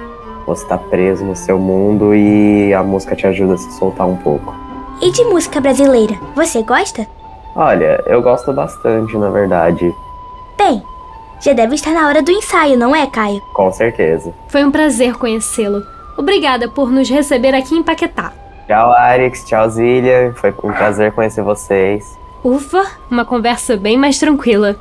Você 0.46 0.66
tá 0.66 0.76
preso 0.76 1.24
no 1.24 1.36
seu 1.36 1.58
mundo 1.58 2.14
e 2.14 2.72
a 2.74 2.82
música 2.82 3.16
te 3.16 3.26
ajuda 3.26 3.54
a 3.54 3.58
se 3.58 3.70
soltar 3.72 4.06
um 4.06 4.16
pouco. 4.16 4.54
E 5.00 5.10
de 5.10 5.24
música 5.24 5.60
brasileira, 5.60 6.14
você 6.34 6.62
gosta? 6.62 7.06
Olha, 7.56 8.02
eu 8.06 8.20
gosto 8.20 8.52
bastante, 8.52 9.16
na 9.16 9.30
verdade. 9.30 9.94
Bem, 10.56 10.82
já 11.44 11.52
deve 11.52 11.74
estar 11.74 11.92
na 11.92 12.08
hora 12.08 12.22
do 12.22 12.30
ensaio, 12.30 12.78
não 12.78 12.96
é, 12.96 13.06
Caio? 13.06 13.42
Com 13.52 13.70
certeza. 13.70 14.32
Foi 14.48 14.64
um 14.64 14.70
prazer 14.70 15.14
conhecê-lo. 15.18 15.84
Obrigada 16.16 16.68
por 16.68 16.90
nos 16.90 17.10
receber 17.10 17.54
aqui 17.54 17.74
em 17.74 17.82
Paquetá. 17.82 18.32
Tchau, 18.66 18.92
Arix. 18.92 19.44
Tchau, 19.44 19.68
Zília. 19.68 20.32
Foi 20.36 20.54
um 20.64 20.72
prazer 20.72 21.12
conhecer 21.12 21.42
vocês. 21.42 22.02
Ufa, 22.42 22.82
uma 23.10 23.26
conversa 23.26 23.76
bem 23.76 23.98
mais 23.98 24.18
tranquila. 24.18 24.74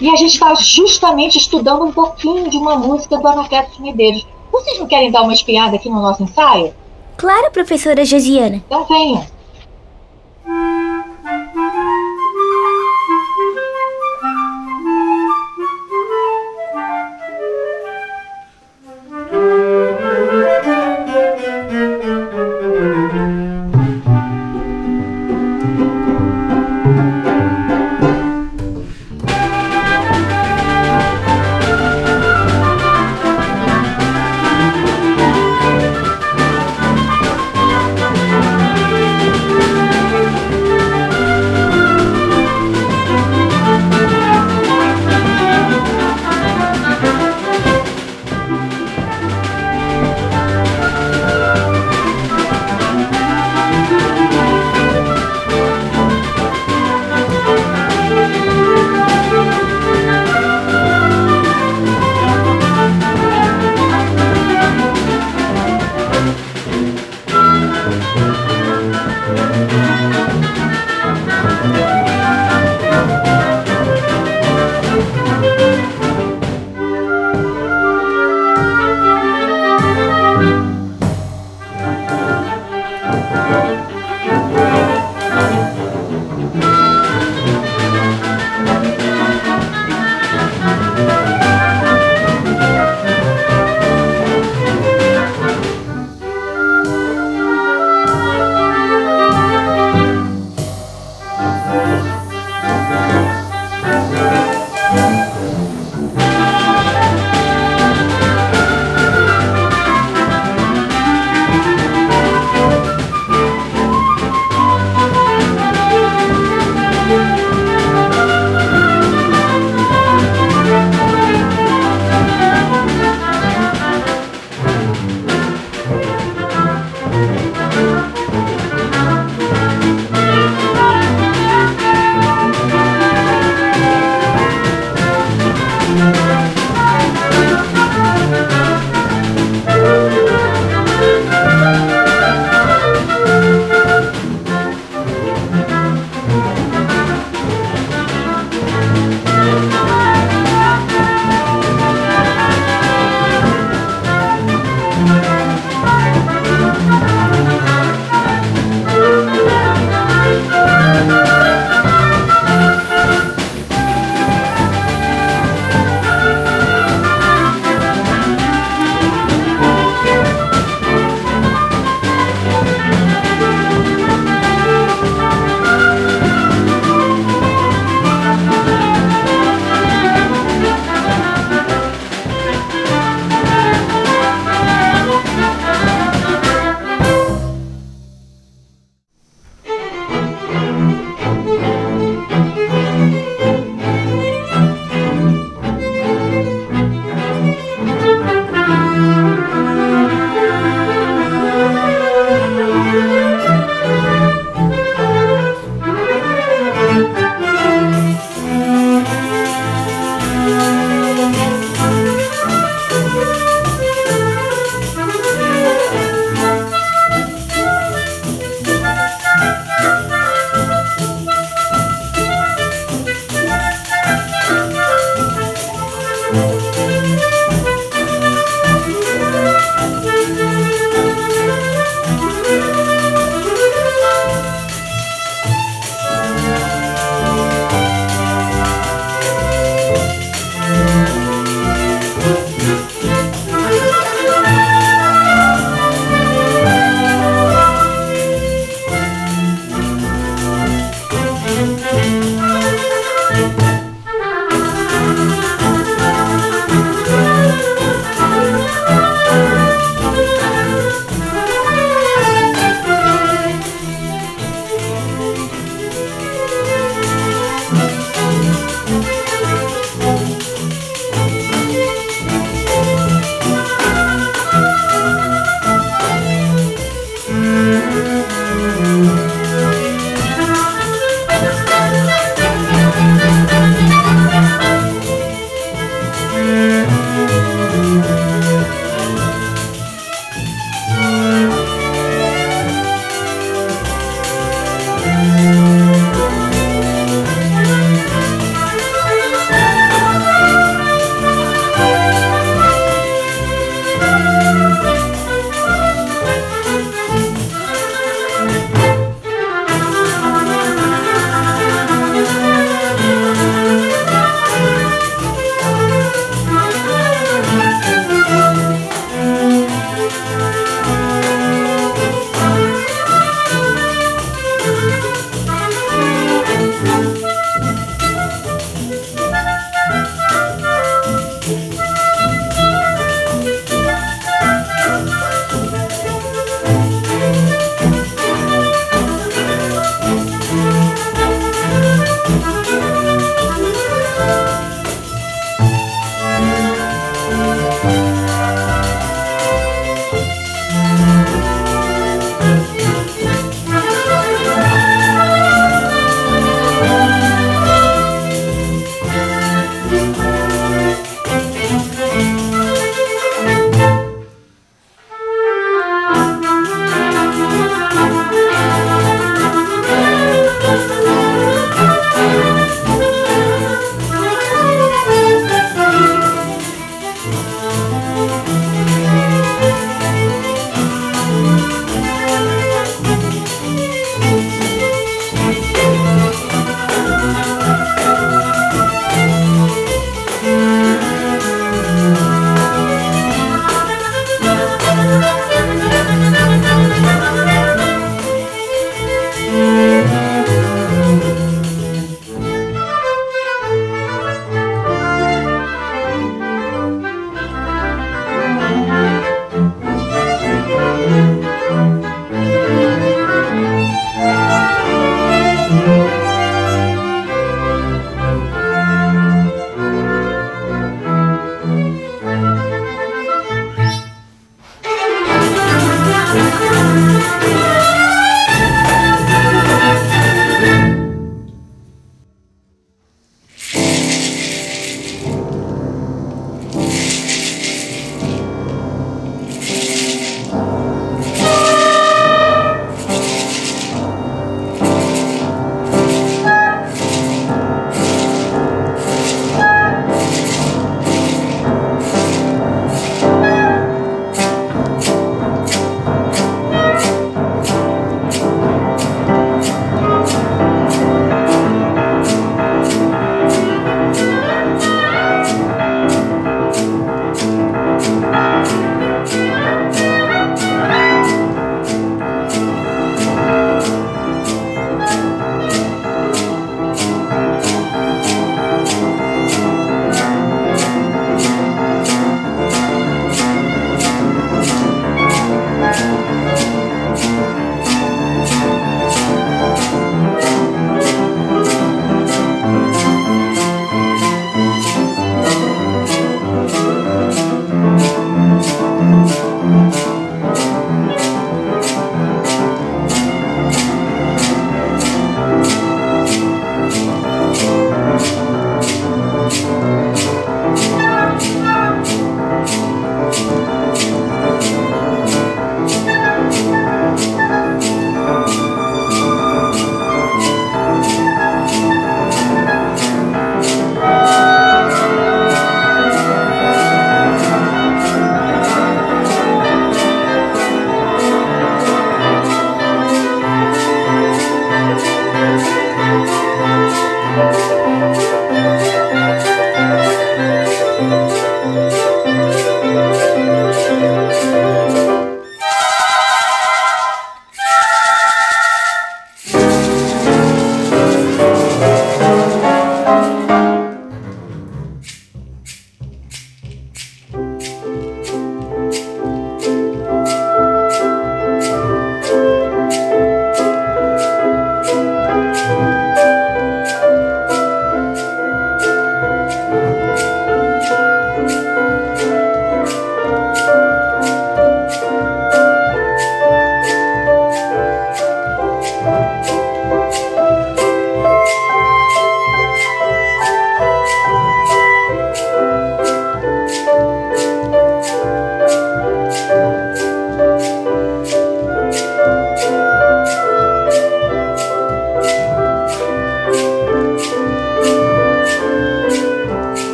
E 0.00 0.08
a 0.08 0.14
gente 0.14 0.34
está 0.34 0.54
justamente 0.54 1.38
estudando 1.38 1.82
um 1.82 1.92
pouquinho 1.92 2.48
de 2.48 2.56
uma 2.56 2.76
música 2.76 3.18
do 3.18 3.26
Anacleto 3.26 3.72
de 3.72 3.82
Medeiros. 3.82 4.24
Vocês 4.52 4.78
não 4.78 4.86
querem 4.86 5.10
dar 5.10 5.22
uma 5.22 5.32
espiada 5.32 5.74
aqui 5.74 5.88
no 5.88 6.00
nosso 6.00 6.22
ensaio? 6.22 6.72
Claro, 7.16 7.50
professora 7.50 8.04
Josiana. 8.04 8.62
Então 8.64 8.84
venham. 8.84 9.26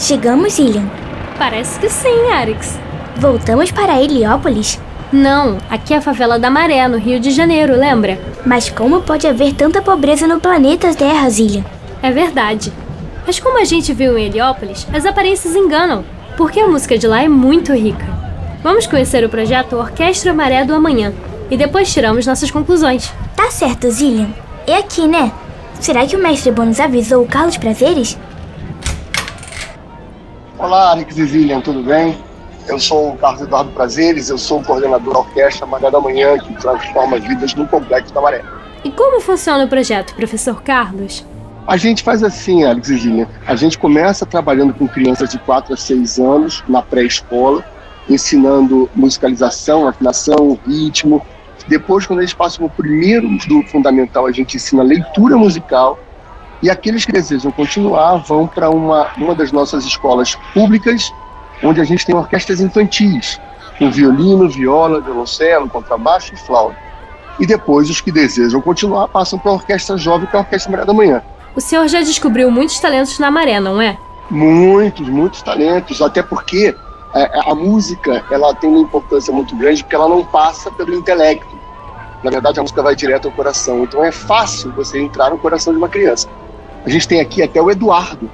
Chegamos, 0.00 0.58
Ilian. 0.58 0.88
Parece 1.38 1.78
que 1.78 1.90
sim, 1.90 2.32
Arix. 2.32 2.78
Voltamos 3.16 3.70
para 3.70 4.00
Heliópolis? 4.00 4.80
Não, 5.12 5.58
aqui 5.68 5.92
é 5.92 5.98
a 5.98 6.00
favela 6.00 6.38
da 6.38 6.48
Maré, 6.48 6.88
no 6.88 6.96
Rio 6.96 7.20
de 7.20 7.30
Janeiro, 7.30 7.76
lembra? 7.76 8.18
Mas 8.46 8.70
como 8.70 9.02
pode 9.02 9.26
haver 9.26 9.52
tanta 9.52 9.82
pobreza 9.82 10.26
no 10.26 10.40
planeta 10.40 10.94
Terra, 10.94 11.28
Zillian? 11.28 11.62
É 12.02 12.10
verdade. 12.10 12.72
Mas 13.26 13.38
como 13.38 13.60
a 13.60 13.64
gente 13.64 13.92
viu 13.92 14.16
em 14.16 14.24
Heliópolis, 14.24 14.86
as 14.90 15.04
aparências 15.04 15.54
enganam, 15.54 16.02
porque 16.34 16.60
a 16.60 16.66
música 16.66 16.96
de 16.96 17.06
lá 17.06 17.22
é 17.22 17.28
muito 17.28 17.74
rica. 17.74 18.06
Vamos 18.62 18.86
conhecer 18.86 19.22
o 19.22 19.28
projeto 19.28 19.76
Orquestra 19.76 20.32
Maré 20.32 20.64
do 20.64 20.74
Amanhã 20.74 21.12
e 21.50 21.58
depois 21.58 21.92
tiramos 21.92 22.26
nossas 22.26 22.50
conclusões. 22.50 23.12
Tá 23.36 23.50
certo, 23.50 23.90
Zillian. 23.90 24.30
É 24.66 24.76
aqui, 24.76 25.06
né? 25.06 25.30
Será 25.78 26.06
que 26.06 26.16
o 26.16 26.22
mestre 26.22 26.50
Bônus 26.50 26.80
avisou 26.80 27.22
o 27.22 27.28
Carlos 27.28 27.58
Prazeres? 27.58 28.16
Olá, 30.60 30.90
Alex 30.90 31.16
e 31.16 31.24
Zillian, 31.24 31.62
tudo 31.62 31.82
bem? 31.82 32.18
Eu 32.68 32.78
sou 32.78 33.14
o 33.14 33.16
Carlos 33.16 33.40
Eduardo 33.40 33.72
Prazeres, 33.72 34.28
eu 34.28 34.36
sou 34.36 34.60
o 34.60 34.64
coordenador 34.64 35.14
da 35.14 35.20
Orquestra 35.20 35.66
Maré 35.66 35.90
da 35.90 35.98
Manhã, 35.98 36.36
que 36.38 36.52
transforma 36.52 37.16
as 37.16 37.24
vidas 37.24 37.54
no 37.54 37.66
Complexo 37.66 38.12
da 38.12 38.20
Maré. 38.20 38.44
E 38.84 38.90
como 38.90 39.22
funciona 39.22 39.64
o 39.64 39.68
projeto, 39.68 40.14
professor 40.14 40.62
Carlos? 40.62 41.24
A 41.66 41.78
gente 41.78 42.02
faz 42.02 42.22
assim, 42.22 42.62
Alex 42.62 42.90
e 42.90 42.98
Gillian. 42.98 43.26
A 43.46 43.56
gente 43.56 43.78
começa 43.78 44.26
trabalhando 44.26 44.74
com 44.74 44.86
crianças 44.86 45.30
de 45.30 45.38
4 45.38 45.72
a 45.72 45.76
6 45.78 46.18
anos 46.18 46.62
na 46.68 46.82
pré-escola, 46.82 47.64
ensinando 48.06 48.88
musicalização, 48.94 49.88
afinação, 49.88 50.58
ritmo. 50.66 51.24
Depois, 51.68 52.06
quando 52.06 52.20
eles 52.20 52.34
passam 52.34 52.66
o 52.66 52.70
primeiro 52.70 53.26
do 53.48 53.62
fundamental, 53.62 54.26
a 54.26 54.32
gente 54.32 54.58
ensina 54.58 54.82
leitura 54.82 55.38
musical. 55.38 55.98
E 56.62 56.68
aqueles 56.68 57.04
que 57.04 57.12
desejam 57.12 57.50
continuar 57.50 58.16
vão 58.18 58.46
para 58.46 58.68
uma, 58.68 59.08
uma 59.16 59.34
das 59.34 59.50
nossas 59.50 59.84
escolas 59.84 60.34
públicas, 60.52 61.12
onde 61.62 61.80
a 61.80 61.84
gente 61.84 62.04
tem 62.04 62.14
orquestras 62.14 62.60
infantis, 62.60 63.40
com 63.78 63.90
violino, 63.90 64.48
viola, 64.48 65.00
violoncelo, 65.00 65.68
contrabaixo 65.68 66.34
e 66.34 66.36
flauta. 66.36 66.76
E 67.38 67.46
depois, 67.46 67.88
os 67.88 68.00
que 68.00 68.12
desejam 68.12 68.60
continuar 68.60 69.08
passam 69.08 69.38
para 69.38 69.52
a 69.52 69.54
orquestra 69.54 69.96
jovem, 69.96 70.26
que 70.26 70.36
é 70.36 70.38
a 70.38 70.42
Orquestra 70.42 70.70
Maré 70.70 70.84
da 70.84 70.92
Manhã. 70.92 71.22
O 71.56 71.60
senhor 71.60 71.88
já 71.88 72.00
descobriu 72.00 72.50
muitos 72.50 72.78
talentos 72.78 73.18
na 73.18 73.30
maré, 73.30 73.58
não 73.58 73.80
é? 73.80 73.98
Muitos, 74.30 75.08
muitos 75.08 75.42
talentos, 75.42 76.02
até 76.02 76.22
porque 76.22 76.76
é, 77.14 77.50
a 77.50 77.54
música 77.54 78.22
ela 78.30 78.54
tem 78.54 78.70
uma 78.70 78.80
importância 78.80 79.32
muito 79.32 79.56
grande 79.56 79.82
porque 79.82 79.96
ela 79.96 80.08
não 80.08 80.24
passa 80.24 80.70
pelo 80.70 80.94
intelecto. 80.94 81.58
Na 82.22 82.30
verdade, 82.30 82.60
a 82.60 82.62
música 82.62 82.82
vai 82.82 82.94
direto 82.94 83.26
ao 83.26 83.32
coração. 83.32 83.82
Então 83.82 84.04
é 84.04 84.12
fácil 84.12 84.70
você 84.72 85.00
entrar 85.00 85.30
no 85.30 85.38
coração 85.38 85.72
de 85.72 85.78
uma 85.78 85.88
criança. 85.88 86.28
A 86.84 86.88
gente 86.88 87.06
tem 87.06 87.20
aqui 87.20 87.42
até 87.42 87.60
o 87.60 87.70
Eduardo, 87.70 88.30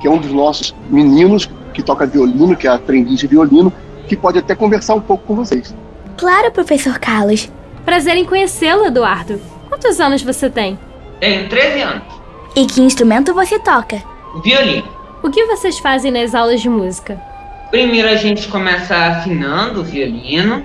que 0.00 0.06
é 0.06 0.10
um 0.10 0.18
dos 0.18 0.32
nossos 0.32 0.74
meninos 0.90 1.48
que 1.72 1.82
toca 1.82 2.06
violino, 2.06 2.56
que 2.56 2.66
é 2.66 2.70
aprendiz 2.70 3.18
de 3.18 3.26
violino, 3.26 3.72
que 4.06 4.16
pode 4.16 4.38
até 4.38 4.54
conversar 4.54 4.94
um 4.94 5.00
pouco 5.00 5.24
com 5.24 5.34
vocês. 5.34 5.74
Claro, 6.16 6.50
professor 6.50 6.98
Carlos. 6.98 7.50
Prazer 7.84 8.16
em 8.16 8.24
conhecê-lo, 8.24 8.86
Eduardo. 8.86 9.40
Quantos 9.68 10.00
anos 10.00 10.22
você 10.22 10.48
tem? 10.48 10.78
Tenho 11.20 11.48
13 11.48 11.80
anos. 11.80 12.02
E 12.54 12.66
que 12.66 12.80
instrumento 12.80 13.34
você 13.34 13.58
toca? 13.58 14.02
Violino. 14.42 14.88
O 15.22 15.30
que 15.30 15.44
vocês 15.46 15.78
fazem 15.78 16.10
nas 16.10 16.34
aulas 16.34 16.60
de 16.60 16.68
música? 16.68 17.20
Primeiro 17.70 18.08
a 18.08 18.16
gente 18.16 18.48
começa 18.48 18.94
afinando 18.96 19.80
o 19.80 19.84
violino. 19.84 20.64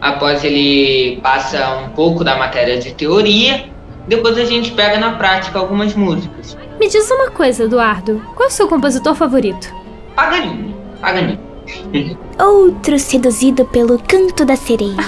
Após 0.00 0.44
ele 0.44 1.18
passa 1.22 1.76
um 1.78 1.90
pouco 1.90 2.22
da 2.22 2.36
matéria 2.36 2.78
de 2.78 2.92
teoria. 2.94 3.66
Depois 4.06 4.36
a 4.36 4.44
gente 4.44 4.72
pega 4.72 4.98
na 4.98 5.12
prática 5.12 5.58
algumas 5.58 5.94
músicas. 5.94 6.56
Me 6.78 6.88
diz 6.88 7.10
uma 7.10 7.30
coisa, 7.30 7.64
Eduardo. 7.64 8.20
Qual 8.34 8.48
é 8.48 8.50
o 8.50 8.54
seu 8.54 8.68
compositor 8.68 9.14
favorito? 9.14 9.72
Paganini. 10.14 10.74
Paganini. 11.00 11.54
Outro 12.38 12.98
seduzido 12.98 13.64
pelo 13.66 13.98
canto 13.98 14.44
da 14.44 14.56
sereia. 14.56 14.96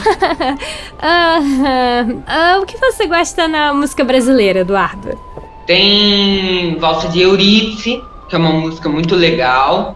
Ah, 0.99 1.39
ah, 2.27 2.59
o 2.63 2.65
que 2.65 2.79
você 2.79 3.07
gosta 3.07 3.47
na 3.47 3.75
música 3.75 4.03
brasileira, 4.03 4.61
Eduardo? 4.61 5.17
Tem 5.67 6.77
Valsa 6.79 7.09
de 7.09 7.21
Eurídice, 7.21 8.03
que 8.29 8.35
é 8.35 8.39
uma 8.39 8.51
música 8.51 8.89
muito 8.89 9.15
legal. 9.15 9.95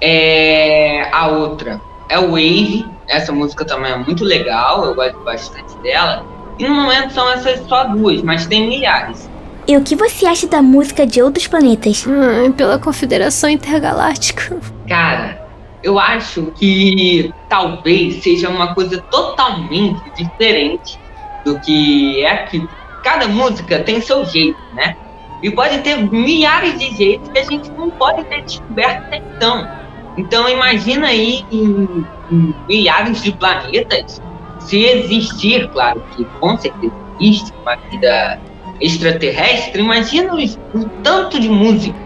É, 0.00 1.08
a 1.12 1.26
outra 1.26 1.80
é 2.08 2.18
o 2.18 2.30
Wave, 2.30 2.86
essa 3.08 3.32
música 3.32 3.64
também 3.64 3.90
é 3.92 3.96
muito 3.96 4.24
legal, 4.24 4.84
eu 4.84 4.94
gosto 4.94 5.18
bastante 5.20 5.76
dela. 5.78 6.24
E 6.58 6.66
no 6.66 6.74
momento 6.74 7.12
são 7.12 7.28
essas 7.30 7.66
só 7.68 7.84
duas, 7.84 8.22
mas 8.22 8.46
tem 8.46 8.68
milhares. 8.68 9.28
E 9.68 9.76
o 9.76 9.82
que 9.82 9.96
você 9.96 10.26
acha 10.26 10.46
da 10.46 10.62
música 10.62 11.06
de 11.06 11.20
outros 11.20 11.46
planetas? 11.48 12.06
Hum, 12.06 12.52
pela 12.52 12.78
Confederação 12.78 13.50
Intergaláctica. 13.50 14.58
Cara, 14.88 15.44
eu 15.82 15.98
acho 15.98 16.52
que 16.56 17.32
talvez 17.48 18.22
seja 18.22 18.48
uma 18.48 18.74
coisa 18.74 19.00
totalmente 19.10 20.00
diferente 20.16 20.98
do 21.44 21.58
que 21.60 22.24
é 22.24 22.32
aqui. 22.32 22.68
Cada 23.02 23.28
música 23.28 23.80
tem 23.80 24.00
seu 24.00 24.24
jeito, 24.24 24.58
né? 24.74 24.96
E 25.42 25.50
pode 25.50 25.78
ter 25.78 25.96
milhares 25.96 26.78
de 26.78 26.96
jeitos 26.96 27.28
que 27.28 27.38
a 27.38 27.44
gente 27.44 27.70
não 27.72 27.90
pode 27.90 28.24
ter 28.24 28.42
descoberto 28.42 29.04
até 29.04 29.16
então. 29.18 29.68
Então 30.16 30.48
imagina 30.48 31.08
aí 31.08 31.44
em, 31.52 32.06
em 32.30 32.54
milhares 32.66 33.22
de 33.22 33.32
planetas, 33.32 34.22
se 34.66 34.84
existir, 34.84 35.68
claro 35.68 36.02
que 36.14 36.24
com 36.40 36.56
certeza 36.58 36.92
existe 37.20 37.52
uma 37.62 37.76
vida 37.90 38.38
extraterrestre, 38.80 39.80
imagina 39.80 40.34
o, 40.34 40.38
o 40.78 40.84
tanto 41.02 41.40
de 41.40 41.48
música 41.48 41.98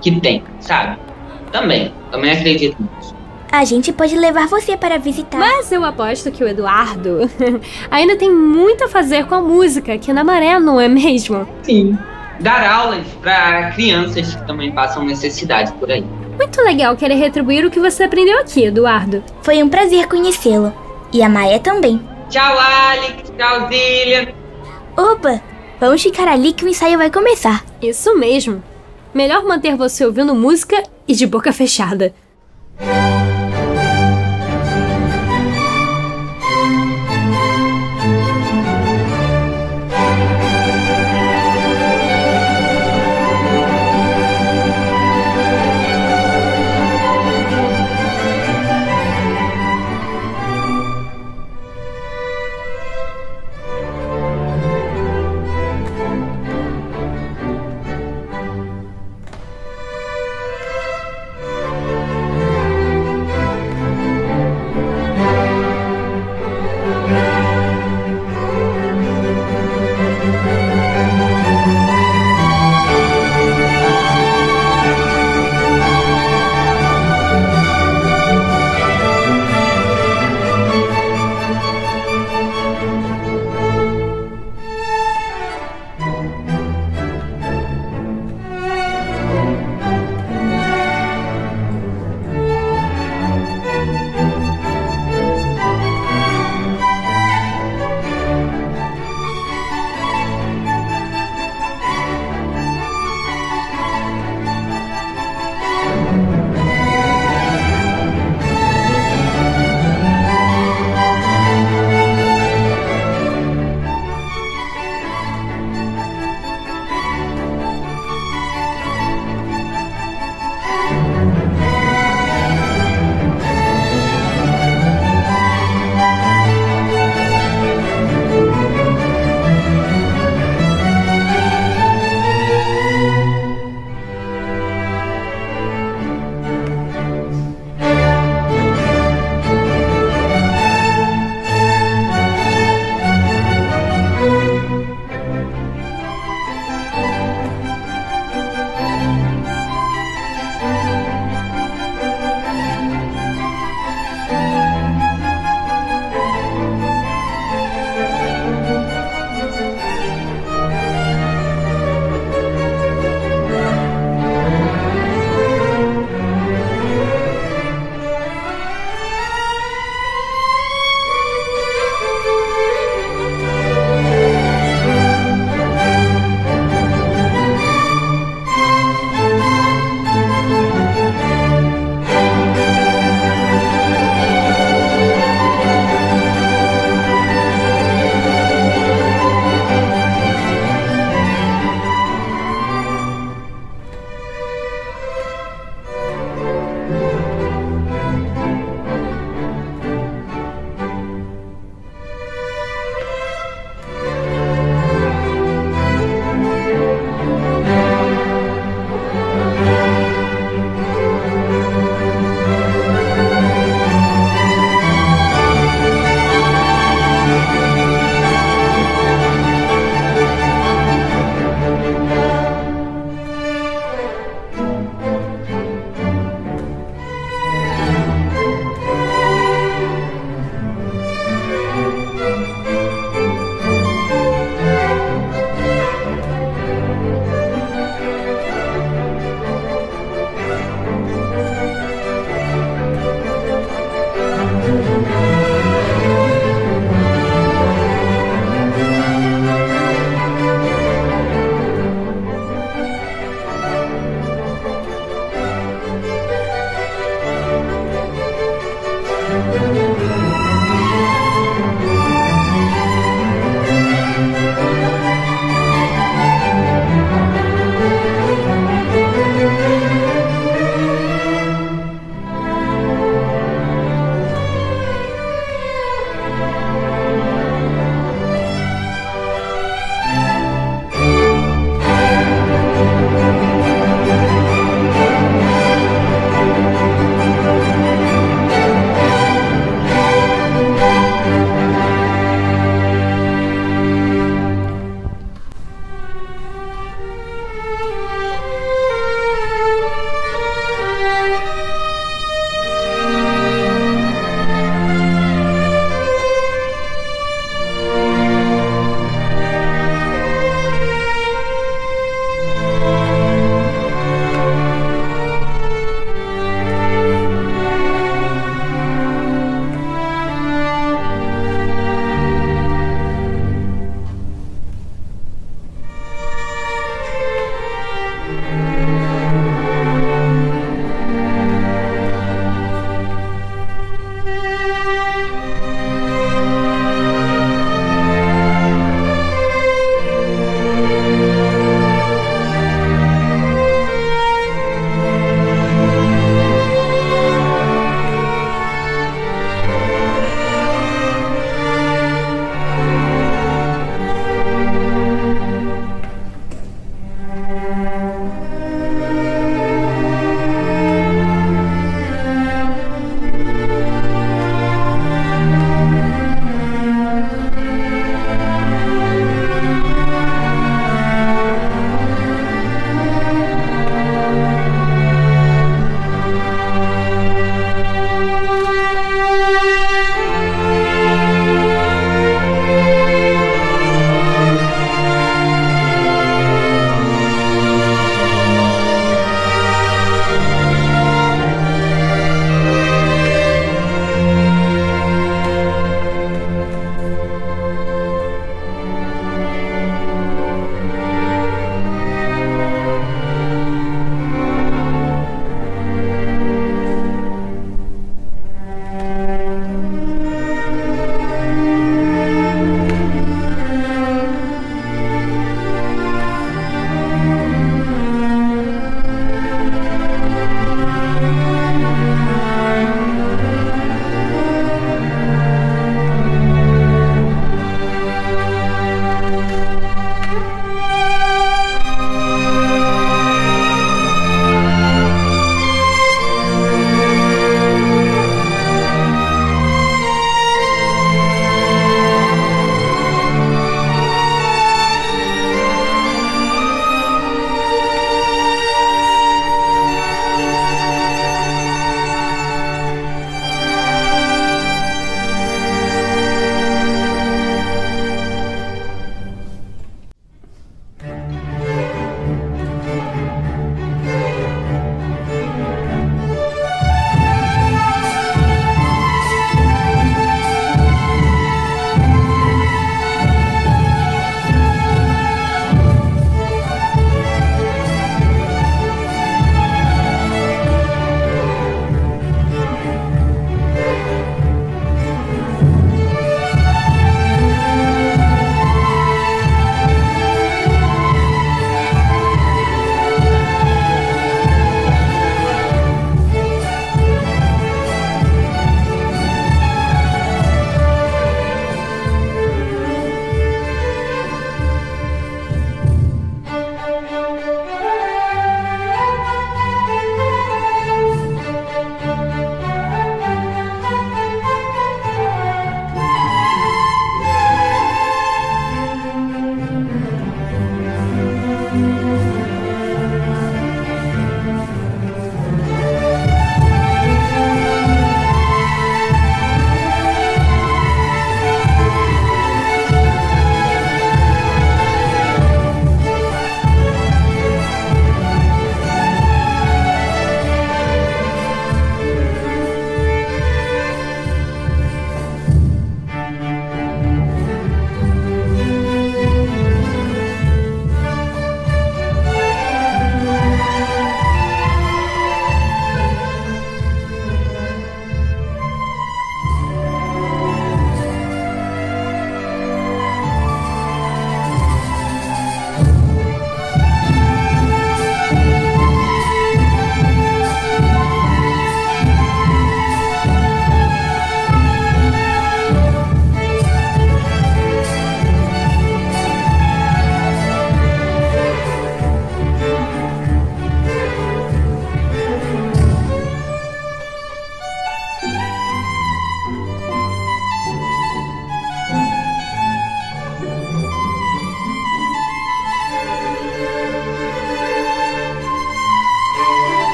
que 0.00 0.20
tem, 0.20 0.42
sabe? 0.60 0.98
Também, 1.52 1.92
também 2.10 2.32
acredito 2.32 2.76
nisso. 2.80 3.14
A 3.50 3.64
gente 3.64 3.92
pode 3.92 4.16
levar 4.16 4.48
você 4.48 4.76
para 4.76 4.98
visitar. 4.98 5.38
Mas 5.38 5.70
eu 5.70 5.84
aposto 5.84 6.32
que 6.32 6.42
o 6.42 6.48
Eduardo 6.48 7.30
ainda 7.90 8.16
tem 8.16 8.30
muito 8.30 8.84
a 8.84 8.88
fazer 8.88 9.26
com 9.26 9.34
a 9.36 9.40
música 9.40 9.94
aqui 9.94 10.12
na 10.12 10.24
Maré, 10.24 10.58
não 10.58 10.80
é 10.80 10.88
mesmo? 10.88 11.46
Sim. 11.62 11.96
Dar 12.40 12.68
aulas 12.68 13.06
para 13.22 13.70
crianças 13.70 14.34
que 14.34 14.46
também 14.46 14.72
passam 14.72 15.04
necessidade 15.04 15.72
por 15.74 15.90
aí. 15.90 16.04
Muito 16.36 16.60
legal 16.62 16.96
querer 16.96 17.14
retribuir 17.14 17.64
o 17.64 17.70
que 17.70 17.78
você 17.78 18.02
aprendeu 18.02 18.40
aqui, 18.40 18.64
Eduardo. 18.64 19.22
Foi 19.40 19.62
um 19.62 19.68
prazer 19.68 20.08
conhecê-lo. 20.08 20.83
E 21.14 21.22
a 21.22 21.28
Maia 21.28 21.60
também. 21.60 22.02
Tchau, 22.28 22.58
Alex. 22.58 23.32
Tchau, 23.38 23.68
Zillian. 23.68 24.34
Opa! 24.96 25.40
Vamos 25.78 26.02
ficar 26.02 26.26
ali 26.26 26.52
que 26.52 26.64
o 26.64 26.68
ensaio 26.68 26.98
vai 26.98 27.08
começar. 27.08 27.64
Isso 27.80 28.18
mesmo. 28.18 28.60
Melhor 29.14 29.44
manter 29.44 29.76
você 29.76 30.04
ouvindo 30.04 30.34
música 30.34 30.82
e 31.06 31.14
de 31.14 31.24
boca 31.24 31.52
fechada. 31.52 32.12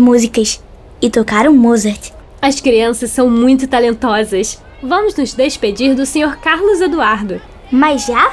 Músicas 0.00 0.62
e 1.00 1.10
tocaram 1.10 1.52
Mozart. 1.54 2.12
As 2.40 2.60
crianças 2.60 3.10
são 3.10 3.28
muito 3.28 3.66
talentosas. 3.66 4.62
Vamos 4.82 5.16
nos 5.16 5.34
despedir 5.34 5.94
do 5.94 6.06
Sr. 6.06 6.38
Carlos 6.40 6.80
Eduardo. 6.80 7.40
Mas 7.70 8.06
já? 8.06 8.30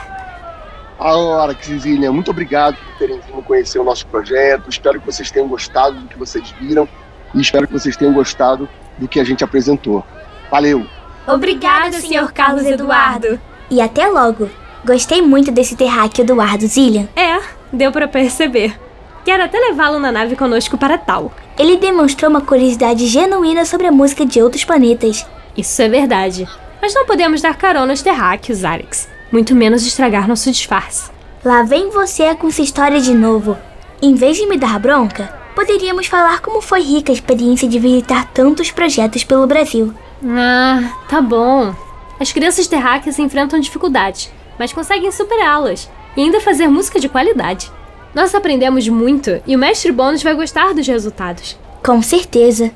A 1.00 1.10
Alex 1.10 1.68
e 1.68 1.80
Zillian, 1.80 2.12
muito 2.12 2.32
obrigado 2.32 2.78
por 2.78 2.98
terem 2.98 3.20
vindo 3.20 3.42
conhecer 3.42 3.80
o 3.80 3.84
nosso 3.84 4.06
projeto. 4.08 4.70
Espero 4.70 5.00
que 5.00 5.06
vocês 5.06 5.30
tenham 5.30 5.48
gostado 5.48 6.00
do 6.00 6.08
que 6.08 6.18
vocês 6.18 6.54
viram 6.60 6.88
e 7.34 7.42
espero 7.42 7.68
que 7.68 7.74
vocês 7.74 7.98
tenham 7.98 8.14
gostado 8.14 8.70
do 8.98 9.08
que 9.08 9.20
a 9.20 9.24
gente 9.24 9.44
apresentou. 9.44 10.06
Valeu! 10.50 10.86
Obrigada, 11.28 12.00
Sr. 12.00 12.32
Carlos 12.32 12.66
Eduardo. 12.66 13.40
E 13.70 13.82
até 13.82 14.08
logo. 14.08 14.50
Gostei 14.86 15.22
muito 15.22 15.52
desse 15.52 15.76
terráqueo 15.76 16.24
do 16.24 16.40
Ardo 16.40 16.68
Zillian. 16.68 17.08
É, 17.16 17.42
deu 17.74 17.92
pra 17.92 18.08
perceber. 18.08 18.80
Quero 19.26 19.44
até 19.44 19.58
levá-lo 19.58 20.00
na 20.00 20.12
nave 20.12 20.36
conosco 20.36 20.78
para 20.78 20.98
tal. 20.98 21.32
Ele 21.58 21.78
demonstrou 21.78 22.30
uma 22.30 22.42
curiosidade 22.42 23.08
genuína 23.08 23.66
sobre 23.66 23.88
a 23.88 23.92
música 23.92 24.26
de 24.26 24.42
outros 24.42 24.66
planetas. 24.66 25.26
Isso 25.56 25.82
é 25.82 25.88
verdade. 25.88 26.48
Mas 26.82 26.94
não 26.94 27.06
podemos 27.06 27.42
dar 27.42 27.56
carona 27.56 27.94
aos 27.94 28.02
terráqueos, 28.02 28.64
Alex. 28.64 29.08
Muito 29.32 29.56
menos 29.56 29.86
estragar 29.86 30.28
nosso 30.28 30.52
disfarce. 30.52 31.10
Lá 31.44 31.64
vem 31.64 31.90
você 31.90 32.36
com 32.36 32.52
sua 32.52 32.64
história 32.64 33.00
de 33.00 33.14
novo. 33.14 33.58
Em 34.02 34.16
vez 34.16 34.38
de 34.38 34.46
me 34.46 34.58
dar 34.58 34.78
bronca, 34.80 35.34
poderíamos 35.56 36.08
falar 36.08 36.42
como 36.42 36.62
foi 36.62 36.82
rica 36.82 37.12
a 37.12 37.16
experiência 37.16 37.68
de 37.68 37.80
visitar 37.80 38.26
tantos 38.34 38.70
projetos 38.72 39.24
pelo 39.24 39.48
Brasil. 39.48 39.94
Ah, 40.28 40.92
tá 41.08 41.22
bom. 41.22 41.74
As 42.20 42.32
crianças 42.32 42.68
terráqueas 42.68 43.18
enfrentam 43.18 43.60
dificuldades, 43.60 44.32
mas 44.60 44.74
conseguem 44.74 45.12
superá-las 45.12 45.90
e 46.18 46.22
ainda 46.22 46.42
fazer 46.42 46.68
música 46.68 47.00
de 47.00 47.10
qualidade. 47.10 47.72
Nós 48.16 48.34
aprendemos 48.34 48.88
muito 48.88 49.42
e 49.46 49.58
o 49.58 49.60
mestre 49.60 49.92
Bônus 49.92 50.24
vai 50.24 50.34
gostar 50.34 50.74
dos 50.74 50.88
resultados. 50.88 51.60
Com 51.84 52.02
certeza. 52.02 52.72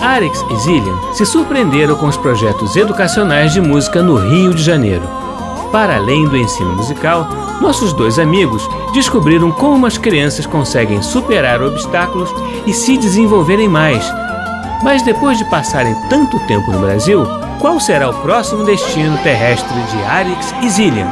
Arix 0.00 0.42
e 0.50 0.56
Zillian 0.56 1.12
se 1.12 1.26
surpreenderam 1.26 1.94
com 1.94 2.06
os 2.06 2.16
projetos 2.16 2.74
educacionais 2.74 3.52
de 3.52 3.60
música 3.60 4.02
no 4.02 4.16
Rio 4.16 4.54
de 4.54 4.62
Janeiro. 4.62 5.06
Para 5.70 5.96
além 5.96 6.26
do 6.26 6.38
ensino 6.38 6.74
musical, 6.74 7.28
nossos 7.60 7.92
dois 7.92 8.18
amigos 8.18 8.66
descobriram 8.94 9.52
como 9.52 9.84
as 9.84 9.98
crianças 9.98 10.46
conseguem 10.46 11.02
superar 11.02 11.62
obstáculos 11.62 12.30
e 12.66 12.72
se 12.72 12.96
desenvolverem 12.96 13.68
mais. 13.68 14.10
Mas 14.82 15.02
depois 15.02 15.36
de 15.36 15.44
passarem 15.44 15.94
tanto 16.08 16.38
tempo 16.46 16.70
no 16.72 16.80
Brasil, 16.80 17.26
qual 17.58 17.78
será 17.78 18.08
o 18.08 18.14
próximo 18.14 18.64
destino 18.64 19.18
terrestre 19.18 19.78
de 19.90 20.02
Arix 20.04 20.54
e 20.62 20.70
Zillian? 20.70 21.08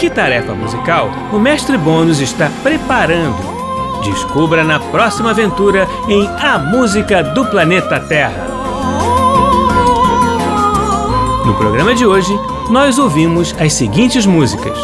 Que 0.00 0.08
tarefa 0.08 0.54
musical 0.54 1.10
o 1.30 1.38
mestre 1.38 1.76
Bônus 1.76 2.20
está 2.20 2.50
preparando? 2.62 3.52
Descubra 4.02 4.64
na 4.64 4.80
próxima 4.80 5.30
aventura 5.30 5.86
em 6.08 6.26
A 6.40 6.58
Música 6.58 7.22
do 7.22 7.44
Planeta 7.44 8.00
Terra. 8.00 8.48
No 11.44 11.54
programa 11.54 11.94
de 11.94 12.06
hoje, 12.06 12.32
nós 12.70 12.98
ouvimos 12.98 13.54
as 13.60 13.74
seguintes 13.74 14.24
músicas: 14.24 14.76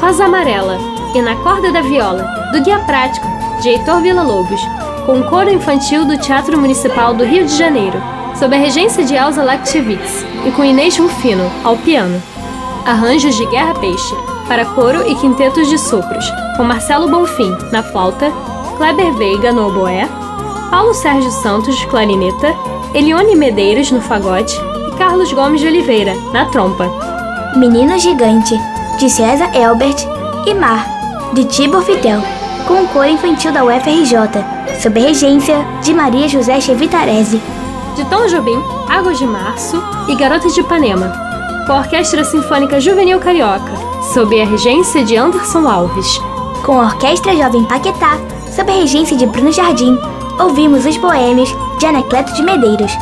Rosa 0.00 0.24
Amarela 0.24 0.78
e 1.14 1.20
Na 1.20 1.36
Corda 1.36 1.70
da 1.70 1.82
Viola, 1.82 2.24
do 2.52 2.62
Guia 2.62 2.78
Prático, 2.80 3.26
de 3.60 3.68
Heitor 3.68 4.00
Villa-Lobos, 4.00 4.60
com 5.06 5.20
o 5.20 5.24
coro 5.24 5.48
infantil 5.48 6.04
do 6.04 6.18
Teatro 6.18 6.58
Municipal 6.58 7.14
do 7.14 7.24
Rio 7.24 7.46
de 7.46 7.56
Janeiro, 7.56 8.02
sob 8.36 8.56
a 8.56 8.58
regência 8.58 9.04
de 9.04 9.14
Elza 9.14 9.44
Lakchevitz 9.44 10.26
e 10.44 10.50
com 10.50 10.64
Inês 10.64 10.98
Rufino, 10.98 11.48
ao 11.62 11.76
piano. 11.76 12.20
Arranjos 12.84 13.36
de 13.36 13.46
Guerra 13.46 13.74
Peixe, 13.74 14.14
para 14.48 14.64
coro 14.64 15.08
e 15.08 15.14
quintetos 15.14 15.68
de 15.68 15.78
sopros, 15.78 16.28
com 16.56 16.64
Marcelo 16.64 17.08
Bonfim, 17.08 17.56
na 17.70 17.84
flauta, 17.84 18.32
Kleber 18.76 19.12
Veiga, 19.12 19.52
no 19.52 19.68
oboé, 19.68 20.08
Paulo 20.70 20.92
Sérgio 20.92 21.30
Santos, 21.30 21.84
clarineta, 21.84 22.52
Elione 22.92 23.36
Medeiros, 23.36 23.92
no 23.92 24.00
fagote 24.00 24.56
e 24.88 24.96
Carlos 24.96 25.32
Gomes 25.32 25.60
de 25.60 25.68
Oliveira, 25.68 26.14
na 26.32 26.46
trompa. 26.46 26.90
Menino 27.54 27.96
Gigante, 27.96 28.58
de 28.98 29.08
César 29.08 29.54
Elbert 29.54 30.04
e 30.46 30.52
Mar, 30.52 30.84
de 31.32 31.44
Tibor 31.44 31.82
Fitel, 31.82 32.20
com 32.66 32.82
o 32.82 32.88
coro 32.88 33.08
infantil 33.08 33.52
da 33.52 33.64
UFRJ, 33.64 34.55
sob 34.80 35.00
a 35.00 35.08
regência 35.08 35.56
de 35.82 35.94
Maria 35.94 36.28
José 36.28 36.60
Chevitarese. 36.60 37.40
De 37.96 38.04
Tom 38.06 38.26
Jobim, 38.26 38.62
Águas 38.88 39.18
de 39.18 39.26
Março 39.26 39.82
e 40.06 40.14
Garotas 40.14 40.54
de 40.54 40.60
Ipanema, 40.60 41.12
com 41.66 41.72
a 41.72 41.78
Orquestra 41.78 42.24
Sinfônica 42.24 42.78
Juvenil 42.78 43.18
Carioca, 43.18 43.72
sob 44.12 44.40
a 44.40 44.44
regência 44.44 45.02
de 45.02 45.16
Anderson 45.16 45.66
Alves. 45.66 46.20
Com 46.62 46.78
a 46.78 46.84
Orquestra 46.84 47.34
Jovem 47.34 47.64
Paquetá, 47.64 48.18
sob 48.54 48.70
a 48.70 48.74
regência 48.74 49.16
de 49.16 49.26
Bruno 49.26 49.50
Jardim, 49.50 49.98
ouvimos 50.38 50.84
os 50.84 50.96
Boêmios 50.98 51.54
de 51.78 51.86
Anacleto 51.86 52.34
de 52.34 52.42
Medeiros, 52.42 52.92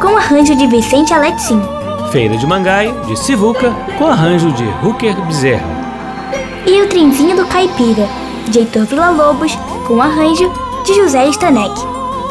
com 0.00 0.16
arranjo 0.16 0.56
de 0.56 0.66
Vicente 0.66 1.14
Alexim. 1.14 1.62
Feira 2.10 2.36
de 2.36 2.46
Mangaio, 2.46 2.92
de 3.06 3.16
Sivuca, 3.16 3.72
com 3.96 4.06
arranjo 4.06 4.50
de 4.52 4.64
Hooker 4.82 5.14
Bezerra. 5.26 5.80
E 6.66 6.82
o 6.82 6.88
Trenzinho 6.88 7.36
do 7.36 7.46
Caipira, 7.46 8.08
de 8.48 8.58
Heitor 8.58 8.84
Villa-Lobos, 8.84 9.56
com 9.86 10.02
arranjo 10.02 10.50
de 10.84 10.94
José 10.94 11.26
Stanek. 11.28 11.74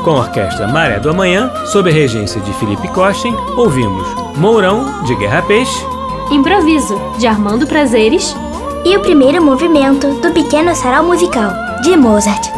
Com 0.03 0.11
a 0.11 0.19
orquestra 0.19 0.67
Maré 0.67 0.99
do 0.99 1.09
Amanhã, 1.09 1.51
sob 1.67 1.89
a 1.89 1.93
regência 1.93 2.39
de 2.41 2.53
Felipe 2.53 2.87
Kochen, 2.89 3.35
ouvimos 3.57 4.07
Mourão, 4.37 5.03
de 5.03 5.15
Guerra 5.15 5.41
Peixe, 5.41 5.85
Improviso, 6.31 6.99
de 7.17 7.27
Armando 7.27 7.65
Prazeres, 7.67 8.35
e 8.85 8.95
o 8.95 9.01
primeiro 9.01 9.43
movimento 9.43 10.07
do 10.21 10.31
Pequeno 10.31 10.73
Sarau 10.75 11.03
Musical, 11.03 11.51
de 11.81 11.97
Mozart. 11.97 12.49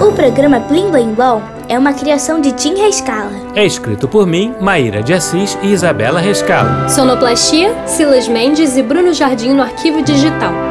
O 0.00 0.12
programa 0.12 0.60
Blim 0.60 0.90
Blim 0.90 1.14
Blom 1.14 1.42
é 1.68 1.78
uma 1.78 1.92
criação 1.92 2.40
de 2.40 2.52
Tim 2.52 2.74
Rescala. 2.74 3.37
É 3.58 3.66
escrito 3.66 4.06
por 4.06 4.24
mim, 4.24 4.54
Maíra 4.60 5.02
de 5.02 5.12
Assis 5.12 5.58
e 5.64 5.72
Isabela 5.72 6.20
Rescalo. 6.20 6.88
Sonoplastia, 6.88 7.74
Silas 7.88 8.28
Mendes 8.28 8.76
e 8.76 8.84
Bruno 8.84 9.12
Jardim 9.12 9.52
no 9.52 9.64
arquivo 9.64 10.00
digital. 10.00 10.67